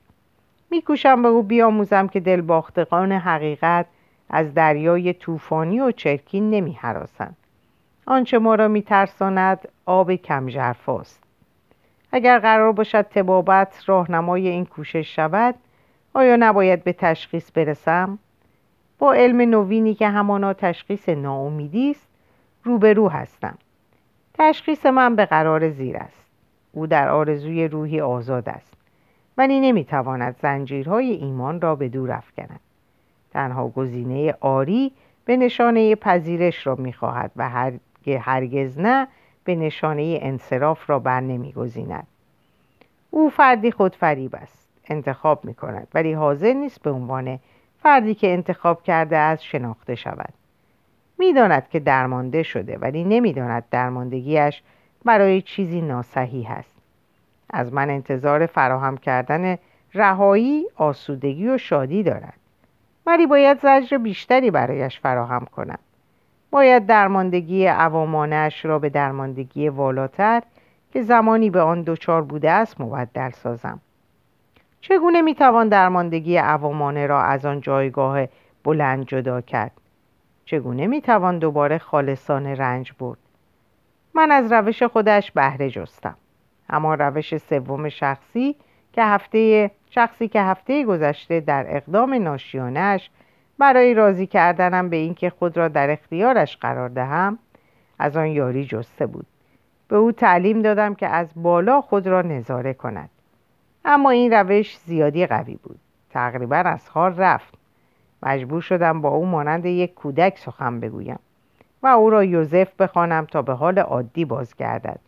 میکوشم 0.71 1.21
به 1.21 1.27
او 1.27 1.43
بیاموزم 1.43 2.07
که 2.07 2.19
دلباختگان 2.19 3.11
حقیقت 3.11 3.85
از 4.29 4.53
دریای 4.53 5.13
طوفانی 5.13 5.79
و 5.79 5.91
چرکین 5.91 6.49
نمی 6.49 6.73
آنچه 8.09 8.39
ما 8.39 8.55
را 8.55 8.67
میترساند 8.67 9.67
آب 9.85 10.15
کمژرفاست 10.15 11.23
اگر 12.11 12.39
قرار 12.39 12.71
باشد 12.71 13.01
تبابت 13.01 13.83
راهنمای 13.85 14.47
این 14.47 14.65
کوشش 14.65 15.15
شود 15.15 15.55
آیا 16.13 16.35
نباید 16.39 16.83
به 16.83 16.93
تشخیص 16.93 17.51
برسم؟ 17.53 18.19
با 18.99 19.13
علم 19.13 19.41
نوینی 19.41 19.93
که 19.93 20.07
همانا 20.07 20.53
تشخیص 20.53 21.09
ناامیدی 21.09 21.91
است 21.91 22.07
روبرو 22.63 23.09
هستم. 23.09 23.57
تشخیص 24.33 24.85
من 24.85 25.15
به 25.15 25.25
قرار 25.25 25.69
زیر 25.69 25.97
است. 25.97 26.25
او 26.71 26.87
در 26.87 27.09
آرزوی 27.09 27.67
روحی 27.67 28.01
آزاد 28.01 28.49
است. 28.49 28.73
ولی 29.37 29.59
نمی‌تواند 29.59 30.35
زنجیرهای 30.41 31.11
ایمان 31.11 31.61
را 31.61 31.75
به 31.75 31.89
دور 31.89 32.11
افکند. 32.11 32.59
تنها 33.31 33.67
گزینه 33.69 34.35
آری 34.39 34.91
به 35.25 35.37
نشانه 35.37 35.95
پذیرش 35.95 36.67
را 36.67 36.75
می‌خواهد 36.75 37.31
و 37.35 37.49
هرگز 38.15 38.79
نه 38.79 39.07
به 39.43 39.55
نشانه 39.55 40.19
انصراف 40.21 40.89
را 40.89 40.99
بر 40.99 41.19
نمیگزیند. 41.19 42.07
او 43.11 43.29
فردی 43.29 43.71
خودفریب 43.71 44.35
است 44.35 44.69
انتخاب 44.87 45.45
می 45.45 45.53
کند 45.53 45.87
ولی 45.93 46.13
حاضر 46.13 46.53
نیست 46.53 46.81
به 46.81 46.91
عنوان 46.91 47.39
فردی 47.83 48.15
که 48.15 48.33
انتخاب 48.33 48.83
کرده 48.83 49.17
است 49.17 49.43
شناخته 49.43 49.95
شود. 49.95 50.33
می‌داند 51.17 51.69
که 51.69 51.79
درمانده 51.79 52.43
شده 52.43 52.77
ولی 52.77 53.03
نمی‌داند 53.03 53.63
درماندگیش 53.71 54.61
برای 55.05 55.41
چیزی 55.41 55.81
ناسحی 55.81 56.47
است. 56.49 56.75
از 57.49 57.73
من 57.73 57.89
انتظار 57.89 58.45
فراهم 58.45 58.97
کردن 58.97 59.57
رهایی 59.93 60.65
آسودگی 60.75 61.47
و 61.47 61.57
شادی 61.57 62.03
دارد. 62.03 62.39
ولی 63.05 63.27
باید 63.27 63.59
زجر 63.59 63.97
بیشتری 63.97 64.51
برایش 64.51 64.99
فراهم 64.99 65.45
کنم 65.45 65.79
باید 66.51 66.85
درماندگی 66.85 67.65
عوامانش 67.65 68.65
را 68.65 68.79
به 68.79 68.89
درماندگی 68.89 69.69
والاتر 69.69 70.43
که 70.93 71.01
زمانی 71.01 71.49
به 71.49 71.61
آن 71.61 71.81
دچار 71.81 72.21
بوده 72.21 72.51
است 72.51 72.81
مبدل 72.81 73.29
سازم. 73.29 73.79
چگونه 74.81 75.21
می‌توان 75.21 75.69
درماندگی 75.69 76.37
عوامانه 76.37 77.07
را 77.07 77.21
از 77.21 77.45
آن 77.45 77.61
جایگاه 77.61 78.25
بلند 78.63 79.05
جدا 79.05 79.41
کرد؟ 79.41 79.71
چگونه 80.45 80.87
می‌توان 80.87 81.39
دوباره 81.39 81.77
خالصان 81.77 82.45
رنج 82.45 82.93
برد؟ 82.99 83.19
من 84.13 84.31
از 84.31 84.51
روش 84.51 84.83
خودش 84.83 85.31
بهره 85.31 85.69
جستم 85.69 86.15
اما 86.69 86.95
روش 86.95 87.37
سوم 87.37 87.89
شخصی 87.89 88.55
که 88.93 89.03
هفته 89.03 89.71
شخصی 89.89 90.27
که 90.27 90.41
هفته 90.41 90.85
گذشته 90.85 91.39
در 91.39 91.65
اقدام 91.69 92.13
ناشیانش 92.13 93.09
برای 93.59 93.93
راضی 93.93 94.27
کردنم 94.27 94.89
به 94.89 94.95
اینکه 94.95 95.29
خود 95.29 95.57
را 95.57 95.67
در 95.67 95.89
اختیارش 95.89 96.57
قرار 96.57 96.89
دهم 96.89 97.39
از 97.99 98.17
آن 98.17 98.27
یاری 98.27 98.65
جسته 98.65 99.05
بود. 99.05 99.25
به 99.87 99.95
او 99.95 100.11
تعلیم 100.11 100.61
دادم 100.61 100.95
که 100.95 101.07
از 101.07 101.27
بالا 101.35 101.81
خود 101.81 102.07
را 102.07 102.21
نظاره 102.21 102.73
کند. 102.73 103.09
اما 103.85 104.09
این 104.09 104.33
روش 104.33 104.77
زیادی 104.77 105.27
قوی 105.27 105.55
بود. 105.63 105.79
تقریبا 106.09 106.55
از 106.55 106.89
حال 106.89 107.15
رفت. 107.15 107.53
مجبور 108.23 108.61
شدم 108.61 109.01
با 109.01 109.09
او 109.09 109.25
مانند 109.25 109.65
یک 109.65 109.93
کودک 109.93 110.37
سخن 110.37 110.79
بگویم 110.79 111.19
و 111.83 111.87
او 111.87 112.09
را 112.09 112.23
یوزف 112.23 112.75
بخوانم 112.81 113.25
تا 113.25 113.41
به 113.41 113.53
حال 113.53 113.79
عادی 113.79 114.25
بازگردد. 114.25 114.99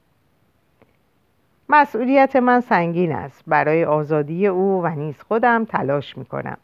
مسئولیت 1.69 2.35
من 2.35 2.61
سنگین 2.61 3.11
است. 3.11 3.43
برای 3.47 3.85
آزادی 3.85 4.47
او 4.47 4.83
و 4.83 4.87
نیز 4.87 5.21
خودم 5.21 5.65
تلاش 5.65 6.17
می 6.17 6.25
کنم 6.25 6.57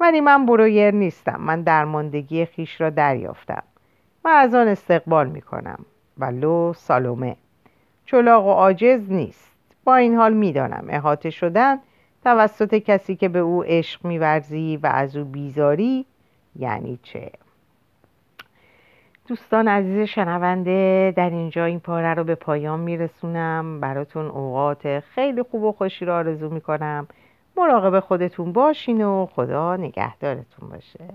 ولی 0.00 0.20
من 0.20 0.46
برویر 0.46 0.90
نیستم. 0.90 1.40
من 1.40 1.62
درماندگی 1.62 2.44
خیش 2.44 2.80
را 2.80 2.90
دریافتم. 2.90 3.62
و 4.24 4.28
از 4.28 4.54
آن 4.54 4.68
استقبال 4.68 5.26
می 5.26 5.40
کنم 5.40 5.78
و 6.18 6.24
لو 6.24 6.72
سالومه. 6.72 7.36
چلاق 8.06 8.46
و 8.46 8.50
عاجز 8.50 9.12
نیست. 9.12 9.50
با 9.84 9.96
این 9.96 10.14
حال 10.14 10.32
می‌دانم 10.32 10.84
احاطه 10.88 11.30
شدن 11.30 11.78
توسط 12.24 12.74
کسی 12.74 13.16
که 13.16 13.28
به 13.28 13.38
او 13.38 13.64
عشق 13.64 14.04
میورزی 14.04 14.78
و 14.82 14.86
از 14.86 15.16
او 15.16 15.24
بیزاری 15.24 16.06
یعنی 16.56 16.98
چه؟ 17.02 17.30
دوستان 19.28 19.68
عزیز 19.68 20.08
شنونده 20.08 21.12
در 21.16 21.30
اینجا 21.30 21.64
این 21.64 21.80
پاره 21.80 22.14
رو 22.14 22.24
به 22.24 22.34
پایان 22.34 22.80
میرسونم. 22.80 23.80
براتون 23.80 24.26
اوقات 24.26 25.00
خیلی 25.00 25.42
خوب 25.42 25.62
و 25.62 25.72
خوشی 25.72 26.04
رو 26.04 26.12
آرزو 26.12 26.50
می‌کنم. 26.50 27.08
مراقب 27.56 28.00
خودتون 28.00 28.52
باشین 28.52 29.04
و 29.04 29.26
خدا 29.26 29.76
نگهدارتون 29.76 30.68
باشه. 30.68 31.14